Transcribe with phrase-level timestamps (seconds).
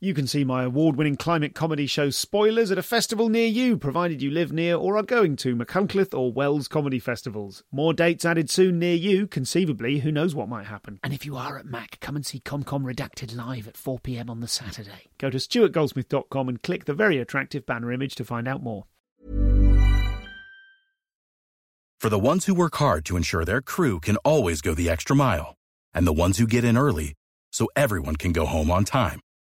[0.00, 3.76] You can see my award winning climate comedy show Spoilers at a festival near you,
[3.76, 7.64] provided you live near or are going to Machynlleth or Wells comedy festivals.
[7.72, 11.00] More dates added soon near you, conceivably, who knows what might happen.
[11.02, 14.38] And if you are at Mac, come and see ComCom Redacted live at 4pm on
[14.38, 15.08] the Saturday.
[15.18, 18.84] Go to stuartgoldsmith.com and click the very attractive banner image to find out more.
[21.98, 25.16] For the ones who work hard to ensure their crew can always go the extra
[25.16, 25.56] mile,
[25.92, 27.14] and the ones who get in early
[27.50, 29.18] so everyone can go home on time,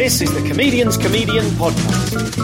[0.00, 2.38] This is the Comedian's Comedian Podcast.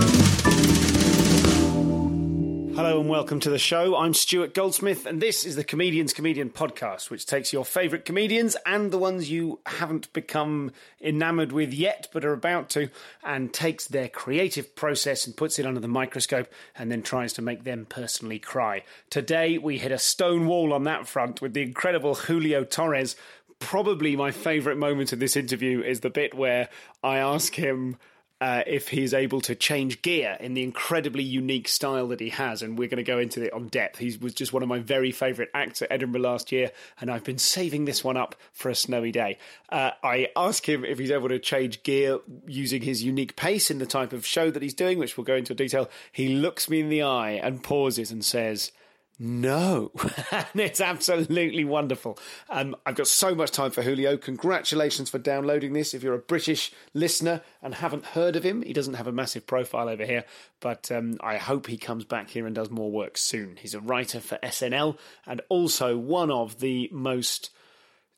[2.76, 3.96] Hello and welcome to the show.
[3.96, 8.58] I'm Stuart Goldsmith, and this is the Comedian's Comedian Podcast, which takes your favourite comedians
[8.66, 12.90] and the ones you haven't become enamoured with yet but are about to,
[13.24, 17.40] and takes their creative process and puts it under the microscope and then tries to
[17.40, 18.84] make them personally cry.
[19.08, 23.16] Today, we hit a stone wall on that front with the incredible Julio Torres
[23.58, 26.68] probably my favourite moment of this interview is the bit where
[27.02, 27.96] I ask him
[28.38, 32.60] uh, if he's able to change gear in the incredibly unique style that he has,
[32.60, 33.98] and we're going to go into it on depth.
[33.98, 37.24] He was just one of my very favourite acts at Edinburgh last year, and I've
[37.24, 39.38] been saving this one up for a snowy day.
[39.70, 43.78] Uh, I ask him if he's able to change gear using his unique pace in
[43.78, 45.88] the type of show that he's doing, which we'll go into detail.
[46.12, 48.70] He looks me in the eye and pauses and says,
[49.18, 49.92] no,
[50.30, 52.18] and it's absolutely wonderful.
[52.50, 54.16] Um, I've got so much time for Julio.
[54.16, 55.94] Congratulations for downloading this.
[55.94, 59.46] If you're a British listener and haven't heard of him, he doesn't have a massive
[59.46, 60.24] profile over here,
[60.60, 63.56] but um, I hope he comes back here and does more work soon.
[63.56, 67.50] He's a writer for SNL and also one of the most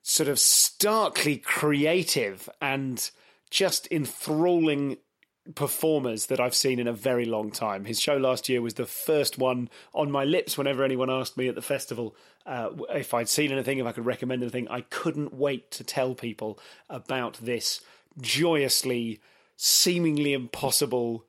[0.02, 3.10] sort of starkly creative and
[3.50, 4.96] just enthralling
[5.54, 7.84] performers that I've seen in a very long time.
[7.84, 11.48] His show last year was the first one on my lips whenever anyone asked me
[11.48, 12.14] at the festival
[12.46, 14.68] uh, if I'd seen anything, if I could recommend anything.
[14.68, 17.80] I couldn't wait to tell people about this
[18.20, 19.20] joyously,
[19.56, 21.24] seemingly impossible,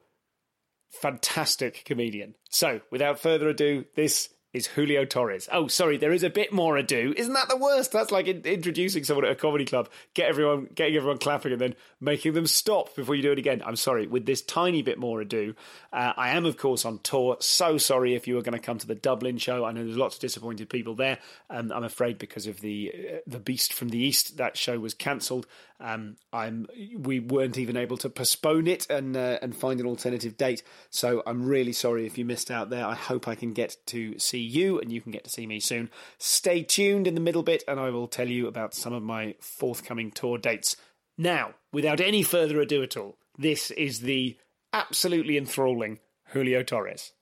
[0.89, 2.35] fantastic comedian.
[2.49, 5.47] So, without further ado, this is Julio Torres.
[5.51, 7.13] Oh, sorry, there is a bit more ado.
[7.15, 7.91] Isn't that the worst?
[7.91, 11.61] That's like in- introducing someone at a comedy club, get everyone, getting everyone clapping, and
[11.61, 13.61] then making them stop before you do it again.
[13.63, 14.07] I'm sorry.
[14.07, 15.53] With this tiny bit more ado,
[15.93, 17.37] uh, I am of course on tour.
[17.39, 19.65] So sorry if you were going to come to the Dublin show.
[19.65, 21.19] I know there's lots of disappointed people there.
[21.49, 24.93] Um, I'm afraid because of the uh, the Beast from the East, that show was
[24.95, 25.45] cancelled.
[25.81, 26.67] Um, I'm
[26.97, 30.61] we weren't even able to postpone it and uh, and find an alternative date.
[30.89, 32.85] So I'm really sorry if you missed out there.
[32.85, 35.59] I hope I can get to see you and you can get to see me
[35.59, 35.89] soon.
[36.17, 39.35] Stay tuned in the middle bit, and I will tell you about some of my
[39.39, 40.75] forthcoming tour dates.
[41.17, 44.37] Now, without any further ado at all, this is the
[44.73, 45.99] absolutely enthralling
[46.33, 47.13] Julio Torres.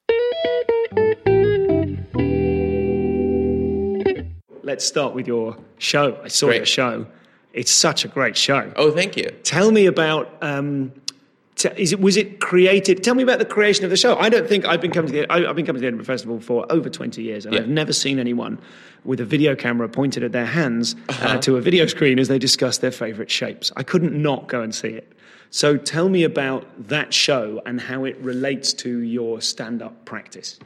[4.63, 6.19] Let's start with your show.
[6.23, 6.57] I saw Great.
[6.57, 7.07] your show.
[7.57, 8.71] It's such a great show.
[8.75, 9.29] Oh, thank you.
[9.43, 10.25] Tell me about.
[10.41, 10.91] Um,
[11.55, 13.03] t- is it was it created?
[13.03, 14.15] Tell me about the creation of the show.
[14.17, 16.05] I don't think I've been coming to the I, I've been coming to the Edinburgh
[16.05, 17.61] Festival for over twenty years, and Yeah.
[17.61, 18.59] I've never seen anyone
[19.03, 21.37] with a video camera pointed at their hands uh Uh-huh.
[21.39, 23.71] to a video screen as they discuss their favourite shapes.
[23.75, 25.11] I couldn't not go and see it.
[25.49, 30.59] So tell me about that show and how it relates to your stand-up practice.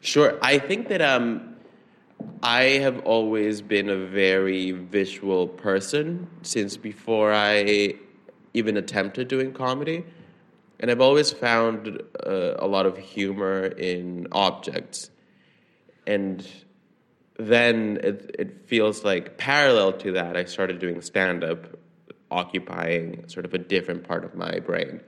[0.00, 0.36] Sure.
[0.42, 1.53] I think that um,
[2.42, 7.94] I have always been a very visual person since before I
[8.52, 10.04] even attempted doing comedy.
[10.80, 15.10] And I've always found uh, a lot of humor in objects.
[16.06, 16.46] And
[17.38, 21.78] then it, it feels like parallel to that, I started doing stand up,
[22.30, 25.00] occupying sort of a different part of my brain.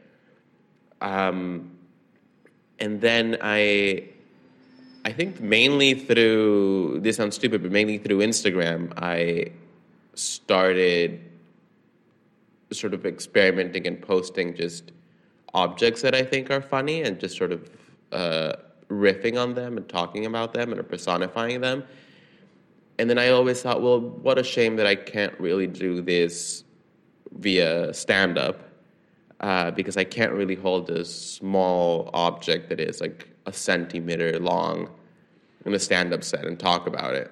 [1.00, 1.72] Um,
[2.78, 4.10] and then I
[5.06, 9.53] I think mainly through this sounds stupid, but mainly through Instagram, I
[10.14, 11.20] started
[12.73, 14.91] sort of experimenting and posting just
[15.55, 17.70] objects that I think are funny and just sort of
[18.11, 18.55] uh,
[18.88, 21.85] riffing on them and talking about them and personifying them.
[22.99, 26.64] And then I always thought, well, what a shame that I can't really do this
[27.31, 28.58] via stand up
[29.38, 34.90] uh, because I can't really hold a small object that is like a centimeter long
[35.64, 37.31] in a stand-up set and talk about it.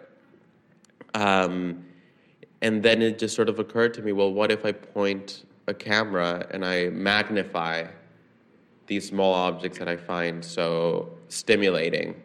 [1.14, 1.84] Um,
[2.62, 5.74] and then it just sort of occurred to me, well, what if I point a
[5.74, 7.86] camera and I magnify
[8.86, 12.20] these small objects that I find so stimulating,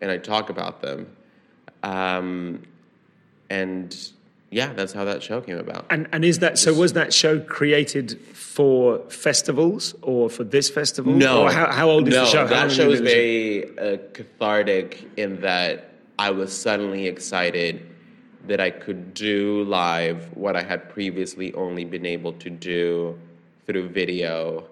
[0.00, 1.16] and I talk about them.
[1.82, 2.62] Um,
[3.50, 3.96] and
[4.50, 5.86] yeah, that's how that show came about.
[5.90, 6.72] And and is that so?
[6.74, 11.12] Was that show created for festivals or for this festival?
[11.12, 11.42] No.
[11.42, 12.38] Or how, how old is no, the show?
[12.46, 17.06] How that show was been doing the very uh, cathartic in that I was suddenly
[17.06, 17.86] excited
[18.46, 23.18] that I could do live what I had previously only been able to do
[23.66, 24.66] through video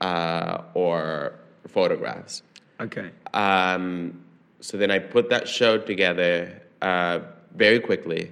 [0.00, 1.34] uh, or
[1.66, 2.42] photographs.
[2.80, 3.10] Okay.
[3.34, 4.24] Um,
[4.60, 7.20] so then I put that show together uh,
[7.56, 8.30] very quickly,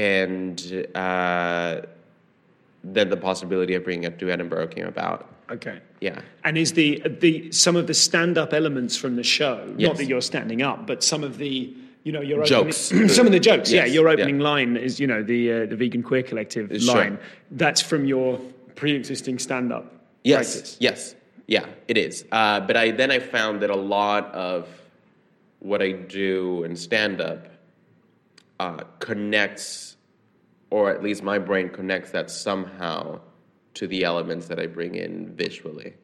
[0.00, 1.82] and uh,
[2.82, 5.28] then the possibility of bringing it to Edinburgh came about.
[5.50, 5.80] Okay.
[6.00, 6.20] Yeah.
[6.44, 9.66] And is the the some of the stand up elements from the show?
[9.76, 11.74] Not that you're standing up, but some of the
[12.04, 12.90] you know your Jokes.
[12.92, 13.70] Opening, some of the jokes.
[13.70, 14.14] yeah, Yes, your yeah.
[14.14, 16.94] opening line is you know the uh, the vegan queer collective Sure.
[16.94, 17.18] line.
[17.50, 18.38] That's from your
[18.76, 19.92] pre-existing stand up
[20.24, 20.76] Yes, practice.
[20.80, 21.14] yes,
[21.46, 22.24] yeah, it is.
[22.32, 24.66] Uh, but I then I found that a lot of
[25.58, 27.48] what I do in stand up
[28.60, 29.89] uh, connects,
[30.70, 33.20] or at least my brain connects that somehow
[33.74, 35.94] to the elements that I bring in visually.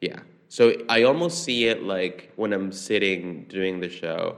[0.00, 0.20] Yeah.
[0.48, 4.36] So I almost see it like when I'm sitting doing the show,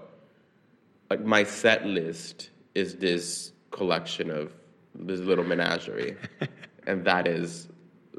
[1.10, 4.54] like my set list is this collection of
[4.94, 6.16] this little menagerie.
[6.86, 7.68] and that is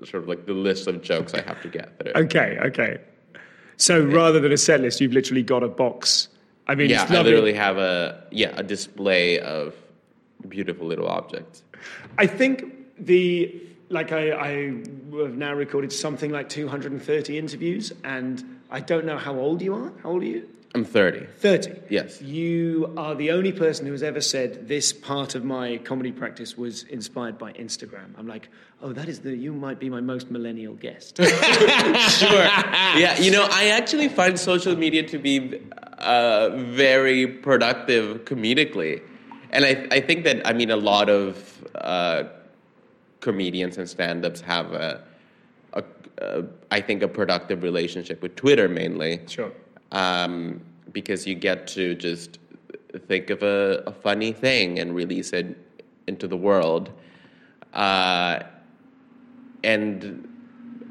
[0.03, 2.13] sort of like the list of jokes I have to get through.
[2.15, 2.57] Okay.
[2.61, 2.99] Okay.
[3.77, 6.27] So rather than a set list, you've literally got a box.
[6.67, 9.73] I mean, Yeah, I literally have a yeah, a display of
[10.47, 11.63] beautiful little objects.
[12.17, 12.63] I think
[12.97, 14.49] the like I, I
[15.17, 19.91] have now recorded something like 230 interviews, and I don't know how old you are.
[20.03, 20.47] How old are you?
[20.75, 21.25] I'm 30.
[21.37, 21.81] 30.
[21.89, 22.21] Yes.
[22.21, 26.55] You are the only person who has ever said this part of my comedy practice
[26.55, 28.13] was inspired by Instagram.
[28.15, 28.49] I'm like,
[28.83, 31.17] oh, that is the, you might be my most millennial guest.
[31.17, 31.27] sure.
[32.29, 35.59] yeah, you know, I actually find social media to be
[35.97, 39.01] uh, very productive comedically.
[39.51, 42.23] And I, I think that, I mean, a lot of uh,
[43.19, 45.03] comedians and stand ups have a,
[45.73, 45.83] a,
[46.19, 49.21] a, I think, a productive relationship with Twitter mainly.
[49.27, 49.51] sure.
[49.91, 50.61] um,
[50.91, 52.39] because you get to just
[53.07, 55.57] think of a, a funny thing and release it
[56.07, 56.91] into the world.
[57.73, 58.39] Uh,
[59.63, 60.27] and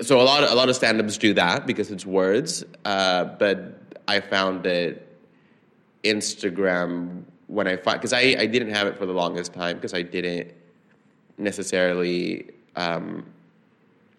[0.00, 2.64] so a lot of, a lot of stand-ups do that because it's words.
[2.84, 5.02] Uh, but I found that
[6.05, 9.94] Instagram when I find because I, I didn't have it for the longest time because
[9.94, 10.52] I didn't
[11.36, 13.26] necessarily um,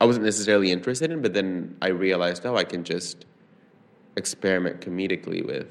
[0.02, 3.26] I wasn't necessarily interested in, but then I realized oh I can just
[4.18, 5.68] experiment comedically with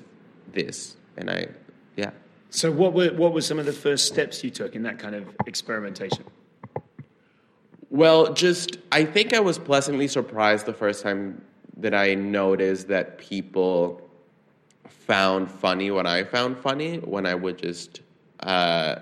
[0.52, 1.48] this, and I
[1.96, 2.10] yeah.
[2.50, 5.14] So, what were, what were some of the first steps you took in that kind
[5.14, 6.24] of experimentation?
[7.90, 11.42] Well, just I think I was pleasantly surprised the first time
[11.76, 14.07] that I noticed that people
[14.88, 18.02] found funny what I found funny when I would just
[18.40, 18.96] uh,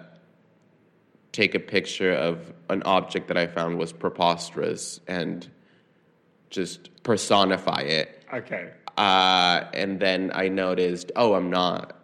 [1.32, 5.46] take a picture of an object that I found was preposterous and
[6.50, 8.24] just personify it.
[8.32, 8.70] Okay.
[8.96, 11.96] Uh, and then I noticed, oh, I'm not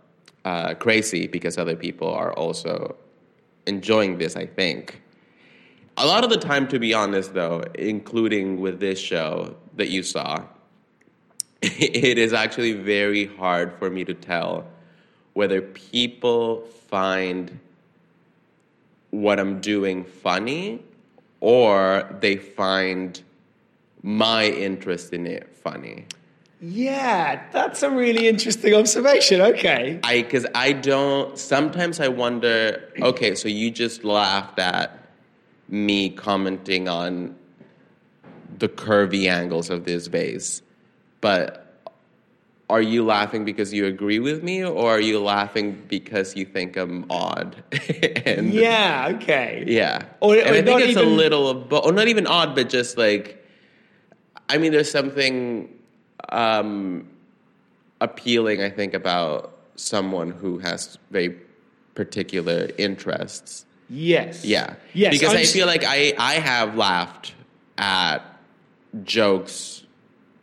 [0.44, 2.97] uh, crazy because other people are also
[3.66, 5.00] enjoying this, I think.
[5.97, 10.02] A lot of the time, to be honest, though, including with this show that you
[10.02, 10.45] saw,
[11.78, 14.66] it is actually very hard for me to tell
[15.35, 17.59] whether people find
[19.11, 20.83] what I'm doing funny
[21.40, 23.21] or they find
[24.02, 26.07] my interest in it funny.
[26.61, 29.40] Yeah, that's a really interesting observation.
[29.40, 29.99] Okay.
[30.04, 31.37] I because I don't.
[31.37, 32.88] Sometimes I wonder.
[33.00, 34.97] Okay, so you just laughed at
[35.69, 37.35] me commenting on
[38.59, 40.62] the curvy angles of this vase,
[41.23, 41.59] but
[42.69, 46.76] are you laughing because you agree with me, or are you laughing because you think
[46.76, 47.62] I'm odd?
[48.26, 49.64] and Yeah, okay.
[49.67, 50.05] yeah.
[50.21, 52.97] Or- and I think it's a little, of bo- or not even odd, but just
[52.99, 53.43] like,
[54.49, 55.69] I mean, there's something
[56.31, 57.09] um,
[58.00, 61.37] appealing, I think, about someone who has very
[61.95, 63.67] particular interests.
[63.91, 64.45] Yes.
[64.47, 64.75] Yeah.
[64.95, 65.12] Yes.
[65.12, 67.35] Because I'm I feel like I, I have laughed
[67.76, 68.21] at
[69.05, 69.82] jokes.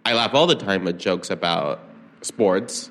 [0.10, 1.80] I laugh all the time at jokes about
[2.22, 2.90] sports.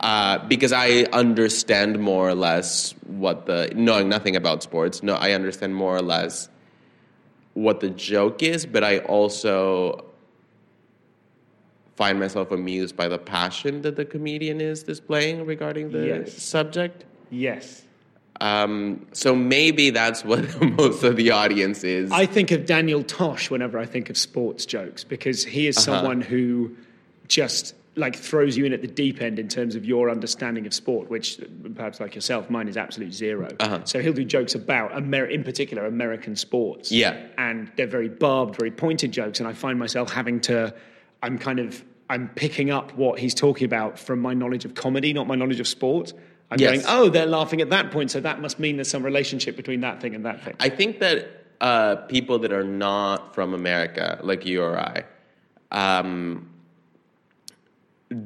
[0.00, 5.02] Uh, because I understand more or less what the knowing nothing about sports.
[5.02, 6.48] No, I understand more or less
[7.52, 10.06] what the joke is, but I also
[11.96, 16.32] find myself amused by the passion that the comedian is displaying regarding the Yes.
[16.42, 17.04] subject.
[17.30, 17.82] Yes.
[18.40, 22.10] Um, so maybe that's what most of the audience is.
[22.10, 26.20] I think of Daniel Tosh whenever I think of sports jokes because he is someone
[26.20, 26.76] who
[27.28, 30.72] just like throws you in at the deep end in terms of your understanding of
[30.72, 31.38] sport, which
[31.74, 33.48] perhaps like yourself, mine is absolute 0
[33.84, 36.90] So he'll do jokes about, Amer- in particular, American sports.
[36.90, 37.20] Yeah.
[37.36, 40.74] and they're very barbed, very pointed jokes, and I find myself having to.
[41.22, 45.12] I'm kind of I'm picking up what he's talking about from my knowledge of comedy,
[45.12, 46.12] not my knowledge of sport.
[46.52, 46.84] I'm Yes.
[46.84, 49.80] going, oh, they're laughing at that point, so that must mean there's some relationship between
[49.80, 50.54] that thing and that thing.
[50.60, 55.04] I think that uh, people that are not from America, like you or I,
[55.70, 56.50] um,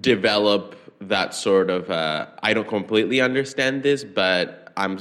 [0.01, 1.89] develop that sort of.
[1.89, 4.99] Uh, I don't completely understand this, but I'm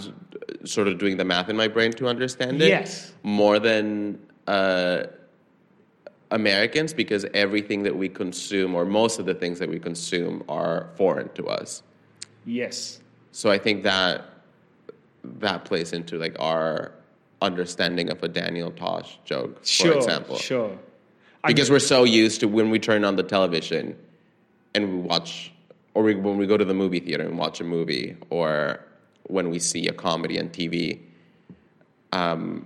[0.63, 2.67] sort of doing the math in my brain to understand it.
[2.69, 3.11] Yes.
[3.23, 4.19] more than.
[4.47, 5.05] Uh,
[6.31, 10.89] Americans, because everything that we consume, or most of the things that we consume, are
[10.95, 11.83] foreign to us.
[12.45, 12.99] yes.
[13.35, 14.23] So I think that
[15.25, 16.93] that plays into like our
[17.41, 20.37] understanding of a Daniel Tosh joke, for Sure, example.
[20.37, 20.79] Sure.
[21.45, 23.97] Because we're so used to when we turn on the television
[24.73, 25.51] and we watch,
[25.95, 28.79] or we, when we go to the movie theater and watch a movie, or
[29.23, 31.01] when we see a comedy on TV,
[32.13, 32.65] um,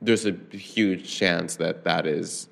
[0.00, 2.46] there's a huge chance that that is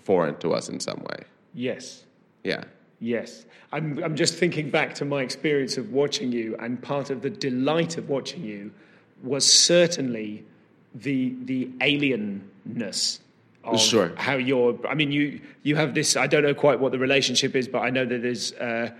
[0.00, 1.22] foreign to us in some way.
[1.54, 2.02] Yes.
[2.42, 2.64] Yeah.
[3.02, 3.46] Yes.
[3.72, 7.30] I'm, I'm just thinking back to my experience of watching you, and part of the
[7.30, 8.70] delight of watching you
[9.24, 10.44] was certainly
[10.94, 13.18] the, the alienness
[13.64, 14.12] of Sure.
[14.16, 14.78] how you're.
[14.86, 17.80] I mean, you, you have this, I don't know quite what the relationship is, but
[17.80, 18.52] I know that there's.
[18.52, 18.90] Uh,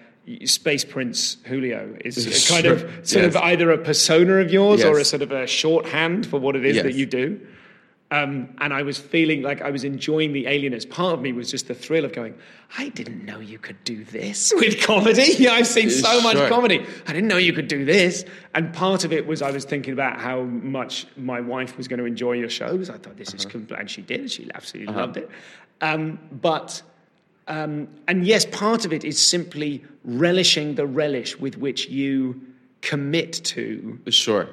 [0.44, 2.74] Space Prince Julio is a kind Sure.
[2.74, 6.38] of sort of either a persona of yours or a sort of a shorthand for
[6.38, 7.40] what it is that you do.
[8.12, 10.88] Um, and I was feeling like I was enjoying the alienness.
[10.88, 12.34] Part of me was just the thrill of going,
[12.76, 15.32] I didn't know you could do this with comedy.
[15.38, 16.48] Yeah, I've seen so much Sure.
[16.48, 16.84] comedy.
[17.06, 18.26] I didn't know you could do this.
[18.54, 22.00] And part of it was I was thinking about how much my wife was going
[22.00, 22.90] to enjoy your shows.
[22.90, 24.30] I thought this is compl- and she did.
[24.30, 25.30] She absolutely loved it.
[25.80, 26.82] Um, but
[27.48, 32.40] um, and yes, part of it is simply relishing the relish with which you
[32.82, 34.48] commit to Sure.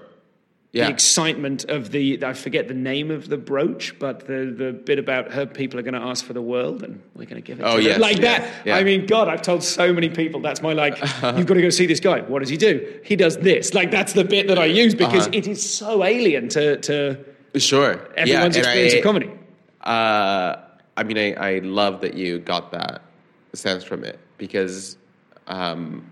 [0.71, 0.85] Yeah.
[0.85, 4.99] the excitement of the I forget the name of the brooch, but the the bit
[4.99, 7.59] about her people are going to ask for the world and we're going to give
[7.59, 7.63] it.
[7.63, 8.65] Oh, yes, like yeah, that.
[8.67, 8.75] yeah.
[8.77, 10.99] I mean, God, I've told so many people that's my like.
[11.37, 12.21] You've got to go see this guy.
[12.21, 12.99] What does he do?
[13.03, 13.73] He does this.
[13.73, 15.37] Like that's the bit that I use because Uh-huh.
[15.39, 17.17] it is so alien to to
[17.55, 17.93] Sure.
[18.15, 19.31] everyone's yeah, experience I, of comedy.
[19.81, 20.55] Uh,
[20.97, 23.01] I mean, I, I love that you got that
[23.53, 24.97] sense from it because
[25.47, 26.05] um,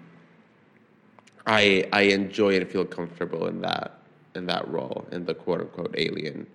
[1.45, 3.96] I I enjoy and feel comfortable in that
[4.37, 6.47] in that role in the quote unquote alien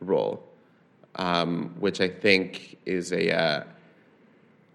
[0.00, 0.42] role,
[1.16, 3.64] um, which I think is a uh,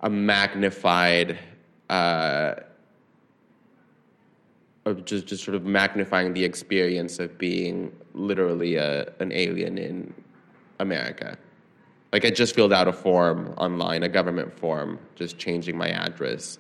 [0.02, 1.38] a magnified.
[1.90, 2.56] Uh,
[4.86, 10.14] of just, just sort of magnifying the experience of being literally a, an alien in
[10.80, 11.38] America.
[12.14, 16.60] Like I just filled out a form online, a government form, just changing my address.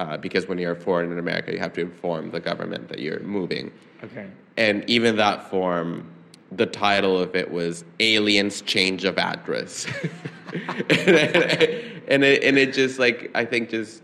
[0.00, 3.20] Uh, because when you're foreign in America, you have to inform the government that you're
[3.20, 3.70] moving.
[4.02, 4.26] Okay.
[4.56, 6.10] And even that form,
[6.52, 9.84] the title of it was Aliens Change of Address.
[10.54, 14.02] and, it, and it just like, I think just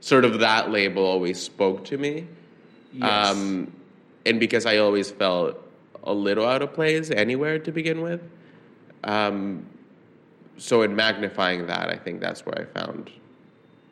[0.00, 2.26] sort of that label always spoke to me.
[2.92, 3.28] Yes.
[3.28, 3.72] Um,
[4.26, 5.56] and because I always felt
[6.02, 8.20] a little out of place anywhere to begin with.
[9.04, 9.64] Um,
[10.56, 13.12] so in magnifying that, I think that's where I found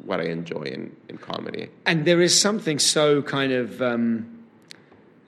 [0.04, 1.68] what I enjoy in, in comedy.
[1.86, 4.26] and there is something so kind of um,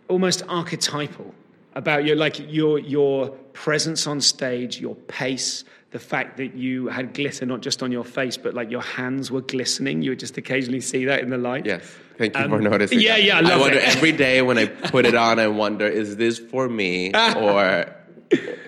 [0.08, 1.34] almost archetypal
[1.74, 7.12] about your like your your presence on stage, your pace, the fact that you had
[7.14, 10.02] glitter not just on your face, but like your hands were glistening.
[10.02, 11.66] You would just occasionally see that in the light.
[11.66, 11.82] Yes,
[12.16, 13.00] thank you Um, for noticing.
[13.00, 13.22] yeah, that.
[13.24, 13.96] yeah, I love wonder it.
[13.96, 17.86] every day when I put it on, I wonder, is this for me or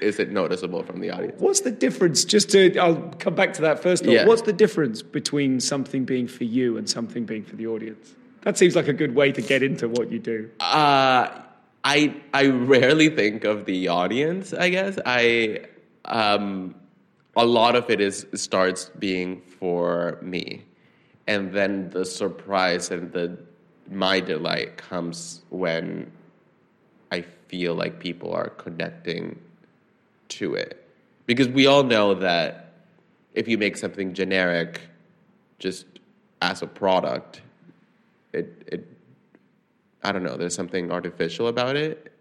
[0.02, 1.40] is it noticeable from the audience?
[1.40, 2.24] What's the difference?
[2.24, 4.04] Just to, I'll come back to that first.
[4.04, 4.12] Thought.
[4.12, 4.26] Yeah.
[4.26, 8.14] What's the difference between something being for you and something being for the audience?
[8.42, 10.50] That seems like a good way to get into what you do.
[10.60, 11.28] Uh,
[11.84, 14.52] I I rarely think of the audience.
[14.52, 15.66] I guess I
[16.04, 16.74] um,
[17.36, 20.64] a lot of it is starts being for me,
[21.26, 23.38] and then the surprise and the
[23.90, 26.10] my delight comes when
[27.12, 29.38] I feel like people are connecting
[30.38, 30.88] to it,
[31.26, 32.72] because we all know that
[33.34, 34.80] if you make something generic,
[35.58, 35.86] just
[36.40, 37.42] as a product,
[38.32, 38.86] it it
[40.02, 42.12] I don't know, there's something artificial about it.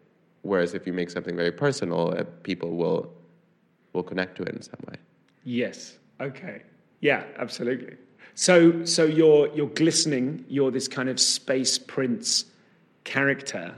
[0.43, 3.11] Whereas if you make something very personal, uh, people will
[3.93, 4.97] will connect to it in some way.
[5.43, 5.97] Yes.
[6.19, 6.61] Okay.
[7.01, 7.97] Yeah, absolutely.
[8.35, 10.45] So, so you're you're glistening.
[10.47, 12.45] You're this kind of space prince
[13.03, 13.75] character,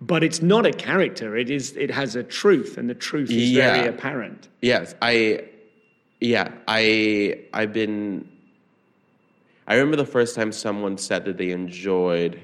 [0.00, 1.36] but it's not a character.
[1.36, 1.76] It is.
[1.76, 3.74] It has a truth, and the truth is Yeah.
[3.74, 4.48] very apparent.
[4.62, 5.44] Yes, I.
[6.20, 7.40] Yeah, I.
[7.52, 8.28] I've been.
[9.66, 12.40] I remember the first time someone said that they enjoyed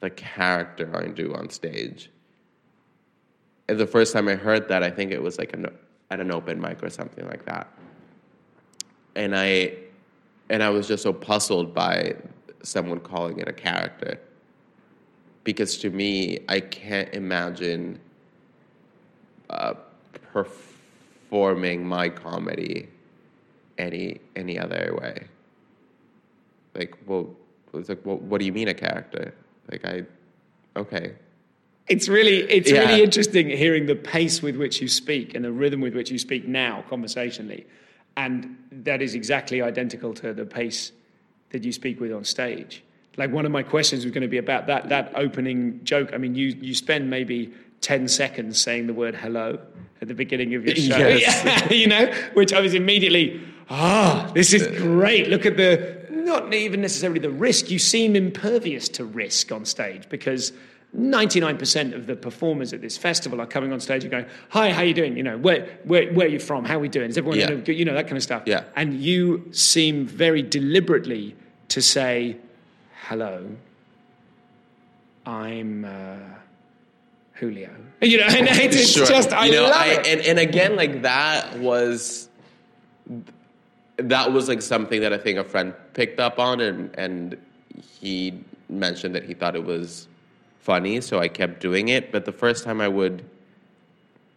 [0.00, 2.10] the character I do on stage.
[3.68, 5.66] And the first time I heard that, I think it was like an,
[6.10, 7.66] at an open mic or something like that.
[9.16, 9.74] And I,
[10.50, 12.14] and I was just so puzzled by
[12.62, 14.20] someone calling it a character,
[15.44, 18.00] because to me, I can't imagine
[19.50, 19.74] uh,
[20.32, 22.88] performing my comedy
[23.78, 25.26] any any other way.
[26.74, 27.30] Like, well,
[27.74, 29.34] it's like, well, what do you mean a character?
[29.70, 30.02] Like, I,
[30.76, 31.14] okay,
[31.86, 32.80] It's really it's Yeah.
[32.80, 36.18] really interesting hearing the pace with which you speak and the rhythm with which you
[36.18, 37.66] speak now conversationally,
[38.16, 40.92] and that is exactly identical to the pace
[41.50, 42.82] that you speak with on stage.
[43.16, 46.10] Like one of my questions was going to be about that that opening joke.
[46.12, 49.58] I mean, you you spend maybe ten seconds saying the word hello
[50.00, 51.70] at the beginning of your show, Yes.
[51.70, 53.40] you know, which I was immediately
[53.70, 55.28] ah, this is great.
[55.28, 57.70] Look at the not even necessarily the risk.
[57.70, 60.52] You seem impervious to risk on stage because
[60.96, 64.82] 99% of the performers at this festival are coming on stage and going, "Hi, how
[64.82, 65.16] you doing?
[65.16, 66.64] You know, where where where are you from?
[66.64, 67.10] How are we doing?
[67.10, 67.48] Is everyone Yeah.
[67.48, 67.72] doing good?
[67.76, 68.64] You know that kind of stuff." Yeah.
[68.76, 71.34] And you seem very deliberately
[71.68, 72.36] to say,
[73.08, 73.46] "Hello,
[75.26, 76.16] I'm." Uh,
[77.34, 77.70] Julio,
[78.00, 79.06] you know, and it's Sure.
[79.06, 80.06] just I you know, love I, it.
[80.06, 82.28] And, and again, like that was
[83.96, 87.36] that was like something that I think a friend picked up on, and and
[88.00, 90.08] he mentioned that he thought it was
[90.60, 92.12] funny, so I kept doing it.
[92.12, 93.24] But the first time I would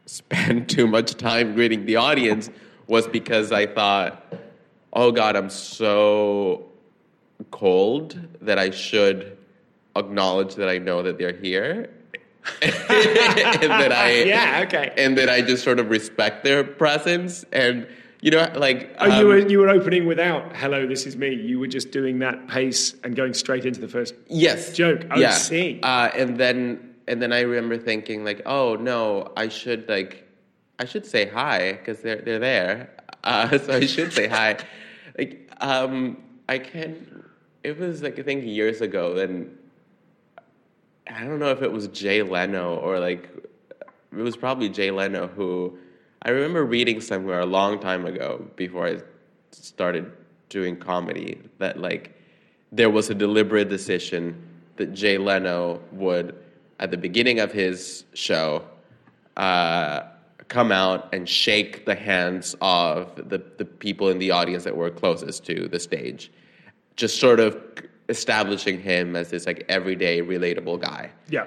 [0.06, 2.50] spend too much time greeting the audience
[2.88, 4.34] was because I thought,
[4.94, 6.66] oh God, I'm so
[7.52, 9.38] cold that I should
[9.96, 11.90] acknowledge that I know that they're here.
[12.62, 14.94] and that I Yeah, okay.
[14.98, 17.86] and that I just sort of respect their presence and
[18.22, 21.34] you know like Oh, you um, were you were opening without "Hello, this is me."
[21.34, 24.14] You were just doing that pace and going straight into the first.
[24.30, 25.06] yes joke.
[25.12, 25.80] Oh, yeah see.
[25.84, 30.26] uh, and then and then I remember thinking like oh no I should like
[30.80, 32.92] I should say hi because they're they're there
[33.26, 34.58] uh, so I should say hi
[35.18, 37.26] like um I can
[37.68, 39.58] it was like I think years ago then
[41.06, 43.30] I don't know if it was Jay Leno or like
[44.12, 45.78] it was probably Jay Leno who
[46.22, 48.98] I remember reading somewhere a long time ago before I
[49.52, 50.10] started
[50.48, 52.16] doing comedy that like
[52.72, 54.42] there was a deliberate decision
[54.78, 56.36] that Jay Leno would
[56.80, 58.64] at the beginning of his show
[59.36, 60.04] uh,
[60.48, 64.90] come out and shake the hands of the, the people in the audience that were
[64.90, 66.32] closest to the stage
[66.98, 67.56] just sort of
[68.10, 71.46] establishing him as this like everyday relatable guy Yeah.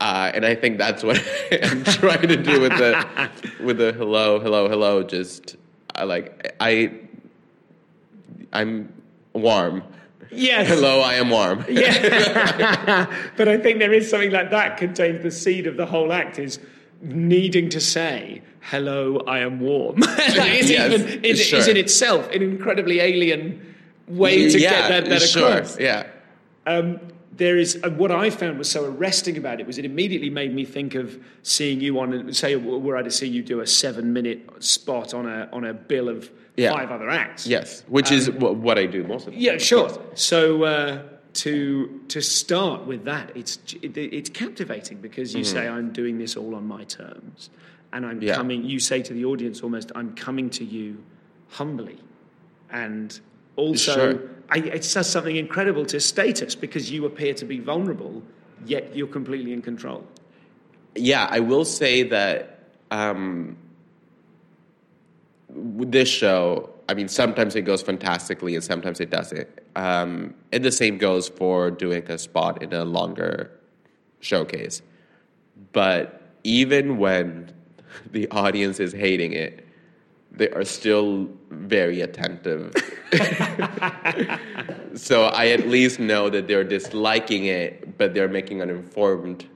[0.00, 1.22] uh, and I think that's what
[1.62, 3.30] I'm trying to do with the
[3.62, 5.02] with the hello, hello, hello.
[5.02, 5.56] Just
[5.94, 6.92] I like I
[8.52, 8.92] I'm
[9.32, 9.82] warm.
[10.30, 10.68] Yes.
[10.68, 11.64] Hello, I am warm.
[11.68, 13.06] Yeah.
[13.36, 16.38] but I think there is something like that contains the seed of the whole act
[16.38, 16.58] is
[17.02, 21.58] needing to say hello i am warm that is Yes, even is, sure.
[21.58, 23.71] is in itself an incredibly alien
[24.16, 25.48] way to yeah, get that, that sure.
[25.48, 26.06] across Yeah.
[26.66, 27.00] um,
[27.34, 30.54] there is uh, what I found was so arresting about it was it immediately made
[30.54, 34.12] me think of seeing you on say were I to see you do a seven
[34.12, 36.72] minute spot on a on a bill of Yeah.
[36.76, 39.88] five other acts Yes, which is wh- what I do most of Um, yeah sure
[39.88, 40.20] course.
[40.30, 41.02] so uh,
[41.44, 46.36] to to start with that it's it, it's captivating because you say I'm doing this
[46.36, 47.48] all on my terms
[47.94, 48.28] and I'm Mm-hmm.
[48.28, 48.36] Yeah.
[48.36, 51.02] coming you say to the audience almost I'm coming to you
[51.48, 51.98] humbly
[52.70, 53.18] and
[53.56, 54.30] also Sure.
[54.50, 58.22] I, it says something incredible to status because you appear to be vulnerable,
[58.66, 60.06] yet you're completely in control.
[60.94, 62.58] yeah, I will say that
[62.90, 63.56] um,
[65.48, 69.48] with this show, I mean, sometimes it goes fantastically and sometimes it doesn't.
[69.76, 73.50] Um, and the same goes for doing a spot in a longer
[74.20, 74.82] showcase.
[75.72, 77.52] But even when
[78.10, 79.66] the audience is hating it,
[80.34, 82.72] they are still very attentive.
[84.94, 89.46] so I at least know that they're disliking it, but they're making an informed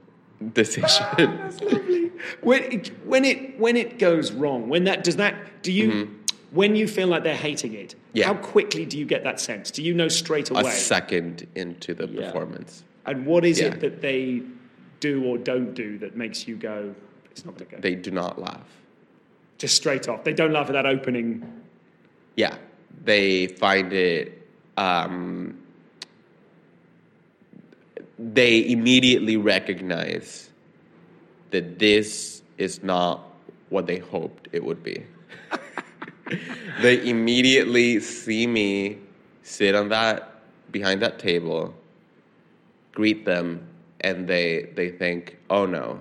[0.53, 1.53] decision.
[2.41, 6.09] When it, when it when it goes wrong, when that does that do you
[6.51, 8.17] when you feel like they're hating it, Mm-hmm.
[8.17, 8.27] Yeah.
[8.29, 9.71] how quickly do you get that sense?
[9.71, 10.63] Do you know straight away?
[10.63, 12.23] a second into the Yeah.
[12.27, 12.85] performance.
[13.05, 13.67] And what is Yeah.
[13.67, 14.43] it that they
[15.01, 16.95] do or don't do that makes you go,
[17.31, 17.81] it's not going to go?
[17.83, 18.67] They do not laugh.
[19.59, 20.25] Just straight off.
[20.25, 21.63] They don't laugh at that opening.
[22.37, 22.57] Yeah,
[23.05, 25.59] they find it um,
[28.19, 30.51] they immediately recognize
[31.51, 33.25] that this is not
[33.69, 35.05] what they hoped it would be.
[36.83, 38.99] they immediately see me
[39.43, 40.43] sit on that
[40.73, 41.75] behind that table,
[42.93, 43.67] greet them,
[44.01, 46.01] and they they think, "Oh no,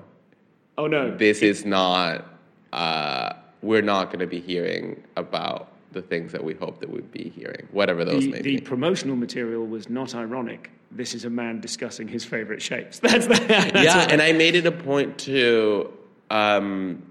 [0.77, 1.15] Oh no.
[1.15, 2.25] this is not.
[2.73, 3.24] Uh,
[3.65, 7.29] we're not going to be hearing about the things that we hope that we'd be
[7.29, 10.69] hearing, whatever those the, may the be." The promotional material was not ironic.
[10.91, 12.99] This is a man discussing his favorite shapes.
[13.05, 15.91] That's, the, that's yeah, and I made it a point to,
[16.29, 17.01] um,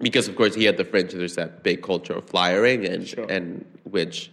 [0.00, 3.26] because of course he had the Fringe there's that big culture of flyering, and Sure.
[3.30, 4.30] and which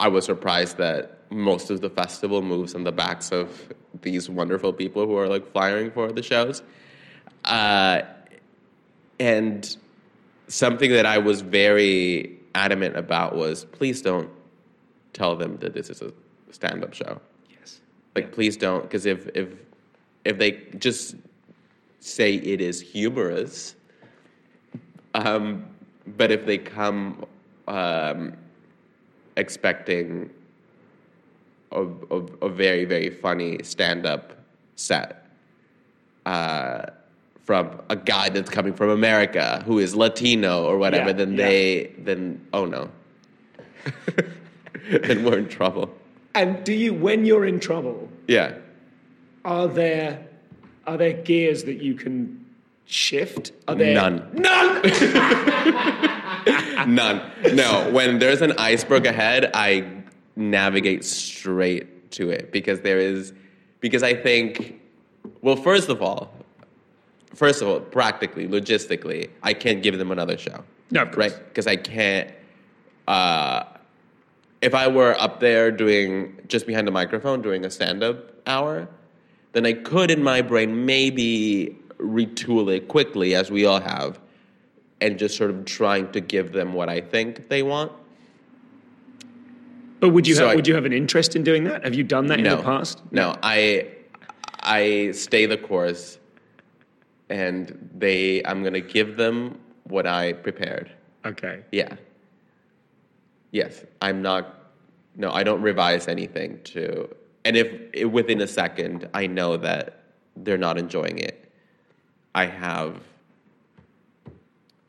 [0.00, 3.72] I was surprised that most of the festival moves on the backs of
[4.02, 6.62] these wonderful people who are like flyering for the shows,
[7.44, 8.02] uh,
[9.18, 9.76] and
[10.50, 14.28] something that I was very adamant about was please don't
[15.12, 16.12] tell them that this is a
[16.50, 17.20] stand-up show.
[17.48, 17.80] yes.
[18.14, 19.48] Like, please don't, because if if
[20.24, 21.14] if they just
[22.00, 23.76] say it is humorous,
[25.14, 25.64] um,
[26.16, 27.24] but if they come
[27.68, 28.36] um,
[29.36, 30.30] expecting
[31.72, 34.36] a, a, a very very funny stand up
[34.74, 35.20] set
[36.26, 36.86] uh,
[37.44, 41.36] from a guy that's coming from America who is Latino or whatever, Yeah, then yeah.
[41.46, 42.90] they then oh no,
[44.90, 45.90] then we're in trouble.
[46.34, 48.54] And do you, when you're in trouble, Yeah.
[49.44, 50.26] are there
[50.86, 52.44] are there gears that you can
[52.86, 53.52] shift?
[53.68, 54.28] Are there None.
[54.32, 54.82] None.
[56.94, 57.20] None.
[57.54, 57.90] No.
[57.92, 59.86] When there's an iceberg ahead, I
[60.36, 63.32] navigate straight to it because there is
[63.80, 64.80] because I think
[65.42, 66.32] well, first of all,
[67.34, 70.64] first of all, practically, logistically, I can't give them another show.
[70.90, 71.32] No, of course.
[71.32, 71.44] right?
[71.48, 72.30] Because I can't.
[73.08, 73.64] Uh,
[74.62, 78.88] if I were up there doing just behind the microphone doing a stand-up hour,
[79.52, 84.20] then I could, in my brain, maybe retool it quickly, as we all have,
[85.00, 87.90] and just sort of trying to give them what I think they want.
[89.98, 91.84] But would you So have, I- would you have an interest in doing that?
[91.84, 93.00] Have you done that in the past?
[93.10, 93.88] No, I
[94.62, 96.18] I stay the course,
[97.30, 100.90] and they I'm gonna give them what I prepared.
[101.24, 101.62] Okay.
[101.72, 101.96] Yeah.
[103.52, 104.56] Yes, I'm not.
[105.16, 107.08] No, I don't revise anything to.
[107.44, 110.02] And if, if within a second I know that
[110.36, 111.50] they're not enjoying it,
[112.34, 113.00] I have,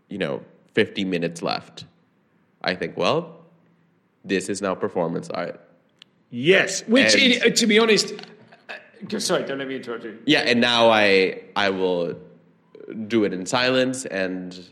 [0.09, 1.85] you know, 50 minutes left.
[2.63, 3.39] I think, well,
[4.23, 5.59] this is now performance art.
[6.29, 6.85] Yes.
[6.87, 8.13] Which, And- in, to be honest,
[8.69, 10.19] uh, sorry, don't let me interrupt you.
[10.25, 12.15] Yeah, and now I I will
[13.07, 14.67] do it in silence, and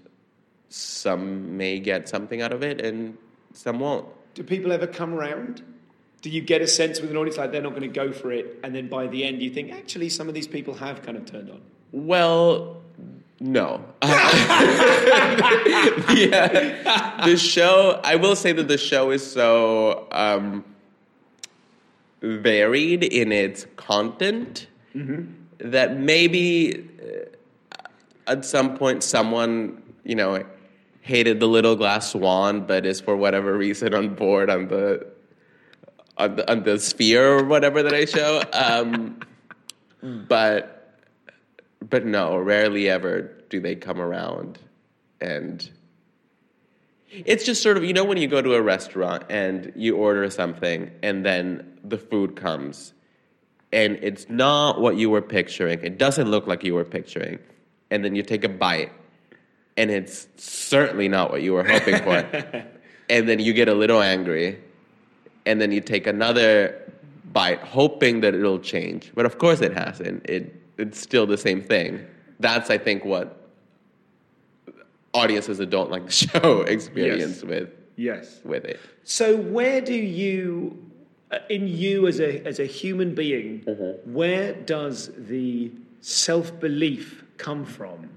[0.69, 3.17] some may get something out of it, and
[3.53, 4.05] some won't.
[4.35, 5.63] Do people ever come around?
[6.21, 8.31] Do you get a sense with an audience like they're not going to go for
[8.31, 11.17] it, and then by the end you think actually some of these people have kind
[11.17, 11.61] of turned on?
[11.91, 12.81] Well,
[13.39, 13.83] no.
[14.01, 14.45] yeah,
[17.25, 18.01] the show.
[18.03, 20.65] I will say that the show is so um,
[22.21, 24.67] varied in its content
[25.59, 27.28] that maybe uh,
[28.29, 30.43] at some point someone you know
[31.01, 35.07] hated the little glass swan, but is for whatever reason on board on the
[36.17, 38.43] on the, on the sphere or whatever that I show.
[38.53, 39.19] Um,
[40.01, 40.97] but
[41.89, 44.59] but no, rarely ever do they come around
[45.19, 45.67] and
[47.11, 50.29] it's just sort of you know when you go to a restaurant and you order
[50.29, 52.93] something and then the food comes
[53.71, 55.79] and it's not what you were picturing.
[55.83, 57.39] It doesn't look like you were picturing.
[57.91, 58.91] And then you take a bite
[59.77, 62.17] and it's certainly not what you were hoping for.
[63.09, 64.59] and then you get a little angry
[65.45, 66.75] and then you take another
[67.33, 69.11] bite hoping that it'll change.
[69.15, 70.25] But of course it hasn't.
[70.29, 72.05] It it's still the same thing.
[72.39, 73.35] That's I think what
[75.13, 77.43] audiences that don't like the show experience Yes.
[77.43, 78.39] with Yes.
[78.45, 78.79] with it.
[79.03, 80.77] So where do you,
[81.31, 83.59] uh, in you as a as a human being,
[84.05, 85.71] where does the
[86.01, 88.09] self belief come from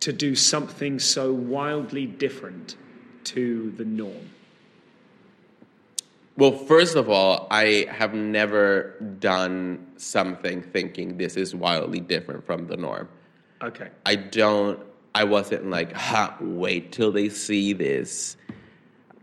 [0.00, 2.76] to do something so wildly different
[3.24, 4.30] to the norm?
[6.36, 12.66] Well, first of all, I have never done something thinking this is wildly different from
[12.66, 13.08] the norm.
[13.62, 13.88] Okay.
[14.04, 14.80] I don't.
[15.14, 18.36] I wasn't like, ha, wait till they see this.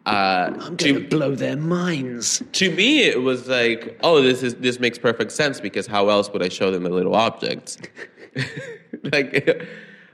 [0.05, 2.41] Uh, I'm going to blow their minds.
[2.53, 6.31] to me it was like oh this is this makes perfect sense because how else
[6.31, 7.77] would i show them the little objects
[9.11, 9.67] like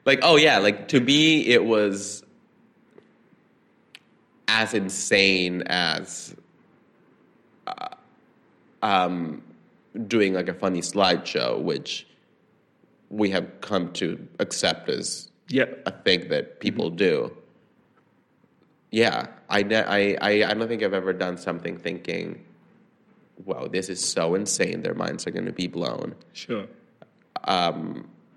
[0.05, 2.23] like oh yeah like to me it was
[4.47, 6.35] as insane as
[7.67, 7.87] uh,
[8.83, 9.41] um,
[10.07, 12.05] doing like a funny slideshow, which
[13.09, 15.65] we have come to accept as Yeah.
[15.87, 17.35] a thing that people do.
[18.91, 22.45] Yeah, I, I, I, I don't think I've ever done something thinking,
[23.43, 26.13] wow, this is so insane, their minds are going to be blown.
[26.33, 26.67] Sure.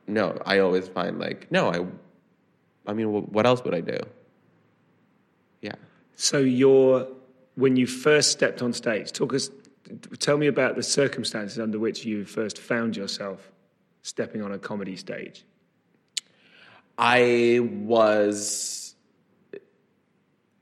[0.09, 3.99] No, I always find like, no, I, I mean, what else would I do?
[5.61, 5.75] Yeah.
[6.17, 7.07] So you're
[7.57, 9.51] when you first stepped on stage, talk us
[10.19, 13.51] tell me about the circumstances under which you first found yourself
[14.03, 15.45] stepping on a comedy stage.
[16.97, 18.95] I was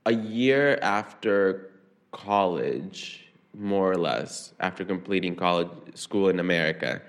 [0.05, 1.71] a year after
[2.11, 7.01] college, more or less, after completing college school in America.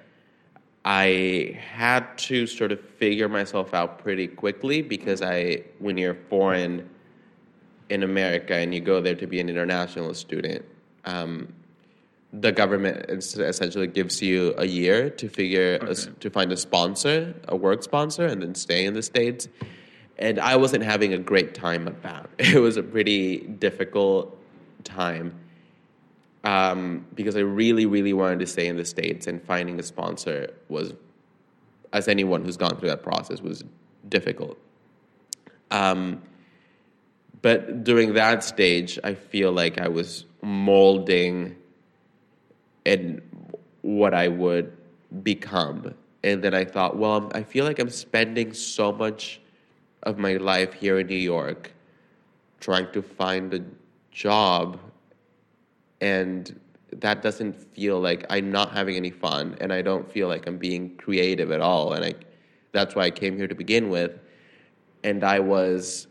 [0.84, 6.88] I had to sort of figure myself out pretty quickly because I, when you're foreign
[7.88, 10.64] in America and you go there to be an international student,
[11.04, 11.52] um,
[12.32, 17.34] the government essentially gives you a year to figure a s to find a sponsor,
[17.48, 19.48] a work sponsor, and then stay in the states.
[20.18, 22.36] And I wasn't having a great time about.
[22.36, 22.46] that.
[22.54, 24.36] It was a pretty difficult
[24.84, 25.32] time
[26.44, 30.54] um, because I really, really wanted to stay in the states, and finding a sponsor
[30.68, 30.92] was,
[31.92, 33.64] as anyone who's gone through that process, was
[34.08, 34.58] difficult.
[35.70, 36.22] Um,
[37.42, 41.56] but during that stage, I feel like I was molding
[42.84, 43.22] in
[43.82, 44.76] what I would
[45.22, 45.94] become.
[46.24, 49.40] And then I thought, well, I feel like I'm spending so much
[50.02, 51.72] of my life here in New York
[52.60, 53.64] trying to find a
[54.10, 54.80] job,
[56.00, 56.58] and
[56.92, 60.58] that doesn't feel like I'm not having any fun, and I don't feel like I'm
[60.58, 61.92] being creative at all.
[61.92, 62.14] And I,
[62.72, 64.18] that's why I came here to begin with.
[65.04, 66.06] And I was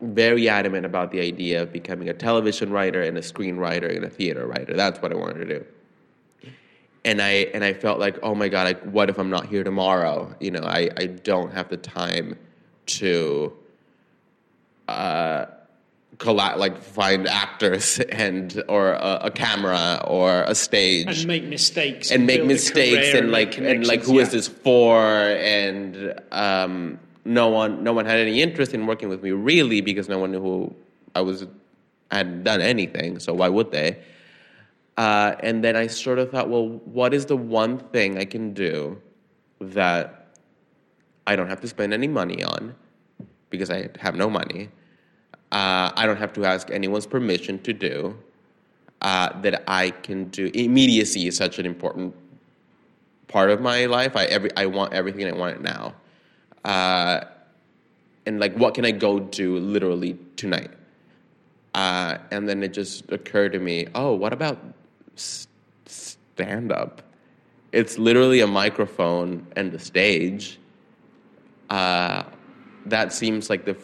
[0.00, 4.10] very adamant about the idea of becoming a television writer and a screenwriter and a
[4.10, 4.74] theater writer.
[4.74, 5.66] That's what I wanted to do.
[7.04, 9.64] And I and I felt like, oh my god, like, what if I'm not here
[9.64, 10.34] tomorrow?
[10.40, 12.36] You know, I, I don't have the time
[12.86, 13.52] to
[14.86, 15.46] uh,
[16.18, 21.20] colla- like find actors and or a, a camera or a stage.
[21.20, 25.00] And make mistakes and make mistakes and like and like who is this for?
[25.00, 30.08] And um, no one no one had any interest in working with me really because
[30.08, 30.74] no one knew who
[31.14, 31.46] I was
[32.10, 33.98] I hadn't done anything so why would they?
[34.96, 38.54] Uh, and then I sort of thought well what is the one thing I can
[38.54, 39.00] do
[39.60, 40.34] that
[41.26, 42.74] I don't have to spend any money on
[43.50, 44.70] because I have no money
[45.52, 48.16] uh, I don't have to ask anyone's permission to do
[49.00, 50.50] uh, that I can do.
[50.54, 52.14] Immediacy is such an important
[53.28, 54.16] part of my life.
[54.16, 55.26] I every I want everything.
[55.26, 55.94] I want it now.
[56.64, 57.24] Uh,
[58.26, 60.70] and like, what can I go do literally tonight?
[61.74, 64.58] Uh, and then it just occurred to me, oh, what about
[65.86, 67.02] stand up?
[67.72, 70.58] It's literally a microphone and a stage.
[71.70, 72.24] Uh,
[72.86, 73.74] that seems like the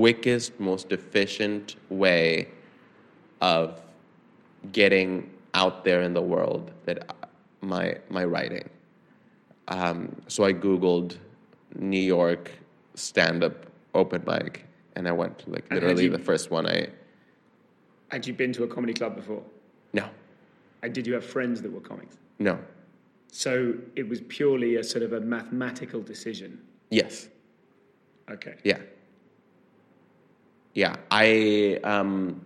[0.00, 2.48] quickest, most efficient way
[3.40, 3.80] of
[4.72, 5.10] getting
[5.54, 6.98] out there in the world that
[7.62, 8.68] my my writing.
[9.68, 11.10] Um, so I googled
[11.92, 12.44] New York
[12.94, 13.56] stand up
[13.94, 14.54] open mic,
[14.96, 16.66] and I went to like literally you- the first one.
[16.66, 16.78] I
[18.14, 19.42] Had you been to a comedy club before?
[20.00, 20.06] no
[20.82, 22.16] And did you have friends that were comics?
[22.38, 22.54] no
[23.44, 23.52] So
[24.00, 26.50] it was purely a sort of a mathematical decision.
[27.00, 27.28] yes
[28.36, 28.54] Okay.
[28.72, 28.80] yeah
[30.76, 32.42] yeah I um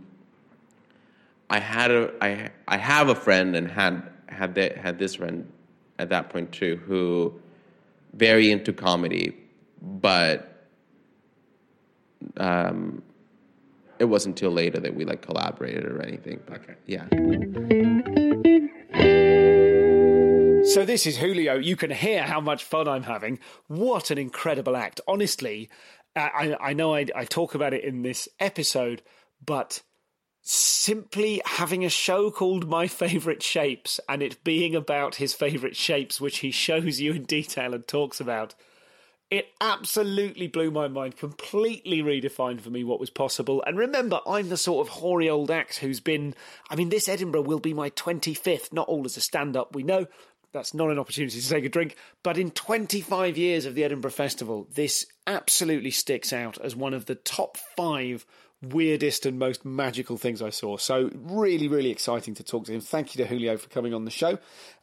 [1.51, 5.51] I had a I I have a friend and had had that had this friend
[5.99, 7.35] at that point too who
[8.15, 9.37] very into comedy,
[9.83, 10.67] but
[12.37, 13.03] um,
[13.99, 16.41] it wasn't until later that we like collaborated or anything.
[16.47, 16.75] But, Okay.
[16.87, 17.07] Yeah.
[20.75, 21.57] So this is Julio.
[21.57, 23.41] You can hear how much fun I'm having.
[23.67, 25.01] What an incredible act!
[25.09, 25.69] Honestly,
[26.17, 29.03] I, I know I, I talk about it in this episode,
[29.45, 29.83] but
[30.43, 36.21] simply having a show called My Favorite Shapes and it being about his favorite shapes,
[36.21, 38.55] which he shows you in detail and talks about,
[39.31, 43.63] it absolutely blew my mind, completely redefined for me what was possible.
[43.65, 46.35] And remember, I'm the sort of hoary old act who's been.
[46.69, 49.85] I mean, this Edinburgh will be my 25th, not all as a stand up, we
[49.85, 50.07] know.
[50.53, 51.97] That's not an opportunity to take a drink.
[52.23, 57.07] But in 25 years of the Edinburgh Festival, this absolutely sticks out as one of
[57.07, 58.27] the top five
[58.63, 60.77] weirdest and most magical things I saw.
[60.77, 62.81] So, really, really exciting to talk to him.
[62.81, 64.39] Thank you to Julio for coming on the show.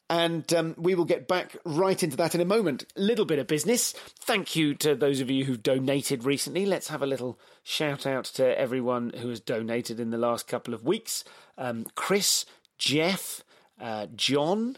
[0.10, 2.86] And um, we will get back right into that in a moment.
[2.96, 3.92] Little bit of business.
[3.92, 6.66] Thank you to those of you who've donated recently.
[6.66, 10.74] Let's have a little shout out to everyone who has donated in the last couple
[10.74, 11.26] of weeks.
[11.58, 12.46] Um, Chris,
[12.78, 13.44] Jeff,
[13.82, 14.78] uh, John,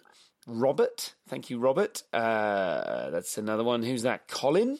[0.50, 1.14] Robert.
[1.28, 2.04] Thank you, Robert.
[2.12, 3.84] Uh, that's another one.
[3.84, 4.28] Who's that?
[4.28, 4.80] Colin.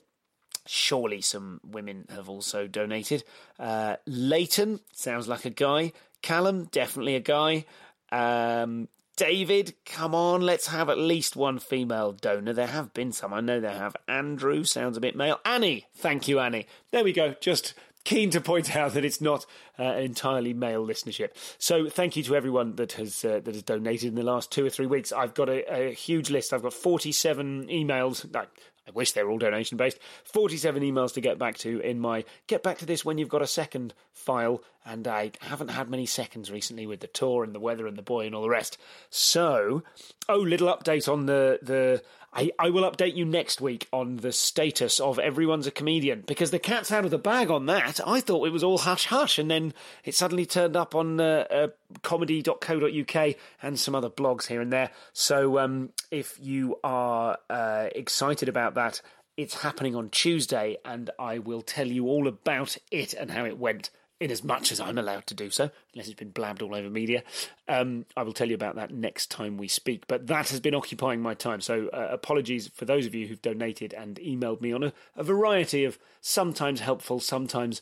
[0.66, 3.24] Surely some women have also donated.
[3.58, 5.94] Uh, Leighton sounds like a guy.
[6.22, 7.66] Callum, definitely a guy.
[8.12, 12.54] Um, David, come on, let's have at least one female donor.
[12.54, 13.96] There have been some, I know there have.
[14.08, 15.40] Andrew sounds a bit male.
[15.44, 16.68] Annie, thank you, Annie.
[16.92, 17.36] There we go.
[17.42, 17.74] Just
[18.10, 19.46] keen to point out that it's not
[19.78, 21.30] uh, entirely male listenership.
[21.60, 24.66] So thank you to everyone that has uh, that has donated in the last two
[24.66, 25.12] or three weeks.
[25.12, 26.52] I've got a, a huge list.
[26.52, 28.26] I've got forty-seven emails.
[28.36, 30.00] I wish they were all donation based.
[30.24, 33.44] 47 emails to get back to in my get back to this when you've got
[33.44, 37.60] a second file, and I haven't had many seconds recently with the tour and the
[37.60, 38.80] weather and the boy and all the rest.
[39.12, 39.84] So,
[40.28, 44.32] oh, little update on the the I, I will update you next week on the
[44.32, 48.00] status of Everyone's a Comedian because the cat's out of the bag on that.
[48.06, 51.46] I thought it was all hush hush, and then it suddenly turned up on uh,
[51.50, 51.68] uh,
[52.04, 54.92] comedy.co.uk and some other blogs here and there.
[55.14, 59.02] So um, if you are uh, excited about that,
[59.36, 63.58] it's happening on Tuesday, and I will tell you all about it and how it
[63.58, 63.90] went
[64.20, 66.90] in as much as I'm allowed to do so, unless it's been blabbed all over
[66.90, 67.24] media.
[67.68, 70.08] Um, I will tell you about that next time we speak.
[70.08, 71.62] But that has been occupying my time.
[71.62, 75.24] So uh, apologies for those of you who've donated and emailed me on a, a
[75.24, 77.82] variety of sometimes helpful, sometimes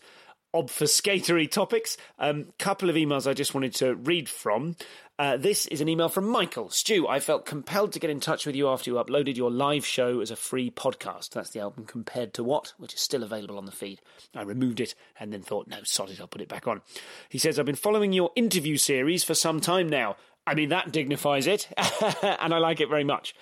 [0.54, 1.98] obfuscatory topics.
[2.20, 4.76] A um, couple of emails I just wanted to read from.
[5.20, 6.70] Uh, this is an email from Michael.
[6.70, 9.84] Stu, I felt compelled to get in touch with you after you uploaded your live
[9.84, 11.32] show as a free podcast.
[11.32, 14.00] That's the album Compared to What, which is still available on the feed.
[14.36, 16.82] I removed it and then thought, no, sod it, I'll put it back on.
[17.30, 20.18] He says, I've been following your interview series for some time now.
[20.46, 21.68] I mean, that dignifies it,
[22.24, 23.36] and I like it very much.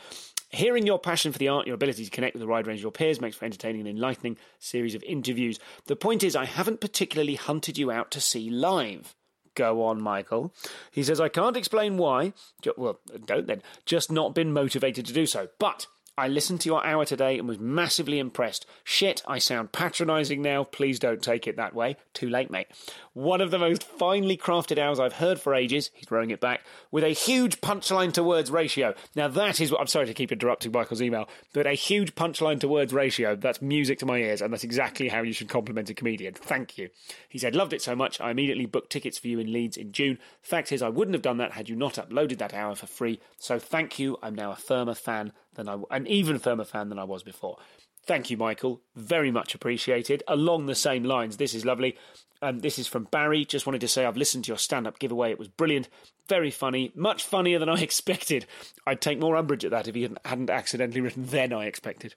[0.50, 2.84] Hearing your passion for the art, your ability to connect with a wide range of
[2.84, 5.60] your peers makes for entertaining and enlightening series of interviews.
[5.88, 9.16] The point is, I haven't particularly hunted you out to see live.
[9.56, 10.54] Go on, Michael.
[10.92, 12.34] He says, I can't explain why.
[12.78, 13.62] Well, don't then.
[13.86, 15.48] Just not been motivated to do so.
[15.60, 18.66] But I listened to your hour today and was massively impressed.
[18.86, 20.64] Shit, I sound patronising now.
[20.64, 21.98] Please don't take it that way.
[22.14, 22.68] Too late, mate.
[23.12, 25.92] One of the most finely crafted hours I've heard for ages.
[25.94, 28.94] He's throwing it back with a huge punchline to words ratio.
[29.14, 32.62] Now that is what I'm sorry to keep interrupting Michael's email, but a huge punchline
[32.62, 33.36] to words ratio.
[33.36, 36.34] That's music to my ears, and that's exactly how you should compliment a comedian.
[36.34, 36.90] Thank you.
[37.28, 38.22] He said, loved it so much.
[38.22, 40.18] I immediately booked tickets for you in Leeds in June.
[40.42, 43.20] Fact is, I wouldn't have done that had you not uploaded that hour for free.
[43.38, 44.18] So thank you.
[44.24, 47.58] I'm now a firmer fan than I, an even firmer fan than I was before.
[48.06, 48.82] Thank you, Michael.
[48.96, 50.22] Very much appreciated.
[50.28, 51.98] Along the same lines, this is lovely.
[52.42, 53.46] Um, this is from Barry.
[53.46, 55.32] Just wanted to say I've listened to your stand up giveaway.
[55.32, 55.90] It was brilliant.
[56.28, 56.92] Very funny.
[56.96, 58.46] Much funnier than I expected.
[58.86, 62.14] I'd take more umbrage at that if he hadn't accidentally written than I expected.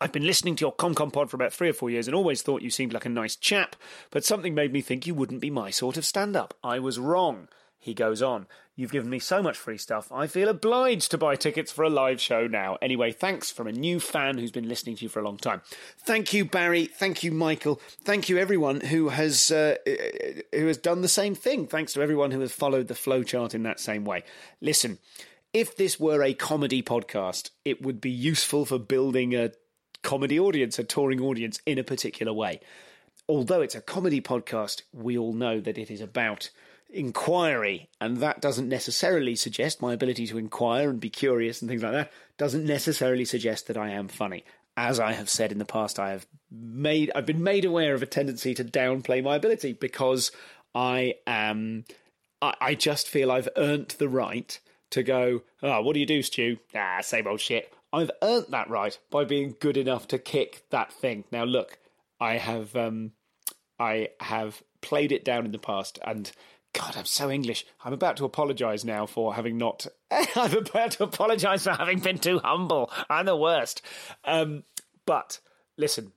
[0.00, 2.40] I've been listening to your ComCom pod for about three or four years and always
[2.40, 3.76] thought you seemed like a nice chap,
[4.10, 6.54] but something made me think you wouldn't be my sort of stand up.
[6.64, 7.48] I was wrong.
[7.80, 8.46] He goes on,
[8.80, 11.90] You've given me so much free stuff, I feel obliged to buy tickets for a
[11.90, 12.78] live show now.
[12.80, 15.60] Anyway, thanks from a new fan who's been listening to you for a long time.
[15.98, 16.86] Thank you, Barry.
[16.86, 17.78] Thank you, Michael.
[18.04, 19.76] Thank you, everyone who has uh,
[20.54, 21.66] who has done the same thing.
[21.66, 24.24] Thanks to everyone who has followed the flowchart in that same way.
[24.62, 24.96] Listen,
[25.52, 29.52] if this were a comedy podcast, it would be useful for building a
[30.02, 32.60] comedy audience, a touring audience in a particular way.
[33.28, 36.48] Although it's a comedy podcast, we all know that it is about
[36.92, 41.82] inquiry, and that doesn't necessarily suggest my ability to inquire and be curious and things
[41.82, 44.44] like that, doesn't necessarily suggest that I am funny.
[44.76, 48.02] As I have said in the past, I have made I've been made aware of
[48.02, 50.30] a tendency to downplay my ability because
[50.74, 51.84] I am
[52.40, 54.58] I, I just feel I've earned the right
[54.90, 56.58] to go, oh, what do you do, Stu?
[56.74, 57.72] Ah, same old shit.
[57.92, 61.24] I've earned that right by being good enough to kick that thing.
[61.32, 61.78] Now look,
[62.20, 63.12] I have um
[63.78, 66.30] I have played it down in the past and
[66.72, 67.66] God, I'm so English.
[67.84, 69.86] I'm about to apologise now for having not.
[70.36, 72.90] I'm about to apologise for having been too humble.
[73.08, 73.82] I'm the worst.
[74.24, 74.62] Um,
[75.04, 75.40] but
[75.76, 76.12] listen,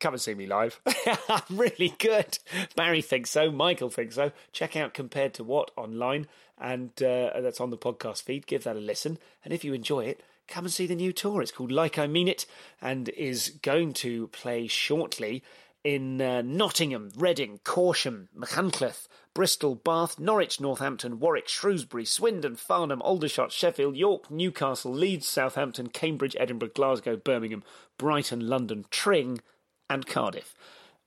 [0.00, 0.80] come and see me live.
[1.28, 2.38] I'm really good.
[2.74, 3.50] Barry thinks so.
[3.50, 4.32] Michael thinks so.
[4.52, 6.26] Check out Compared to What online,
[6.58, 8.46] and uh, that's on the podcast feed.
[8.46, 9.18] Give that a listen.
[9.44, 11.42] And if you enjoy it, come and see the new tour.
[11.42, 12.46] It's called Like I Mean It
[12.80, 15.42] and is going to play shortly
[15.84, 23.50] in uh, Nottingham, Reading, Corsham, Machynlleth, Bristol, Bath, Norwich, Northampton, Warwick, Shrewsbury, Swindon, Farnham, Aldershot,
[23.50, 27.64] Sheffield, York, Newcastle, Leeds, Southampton, Cambridge, Edinburgh, Glasgow, Birmingham,
[27.98, 29.40] Brighton, London, Tring,
[29.88, 30.54] and Cardiff.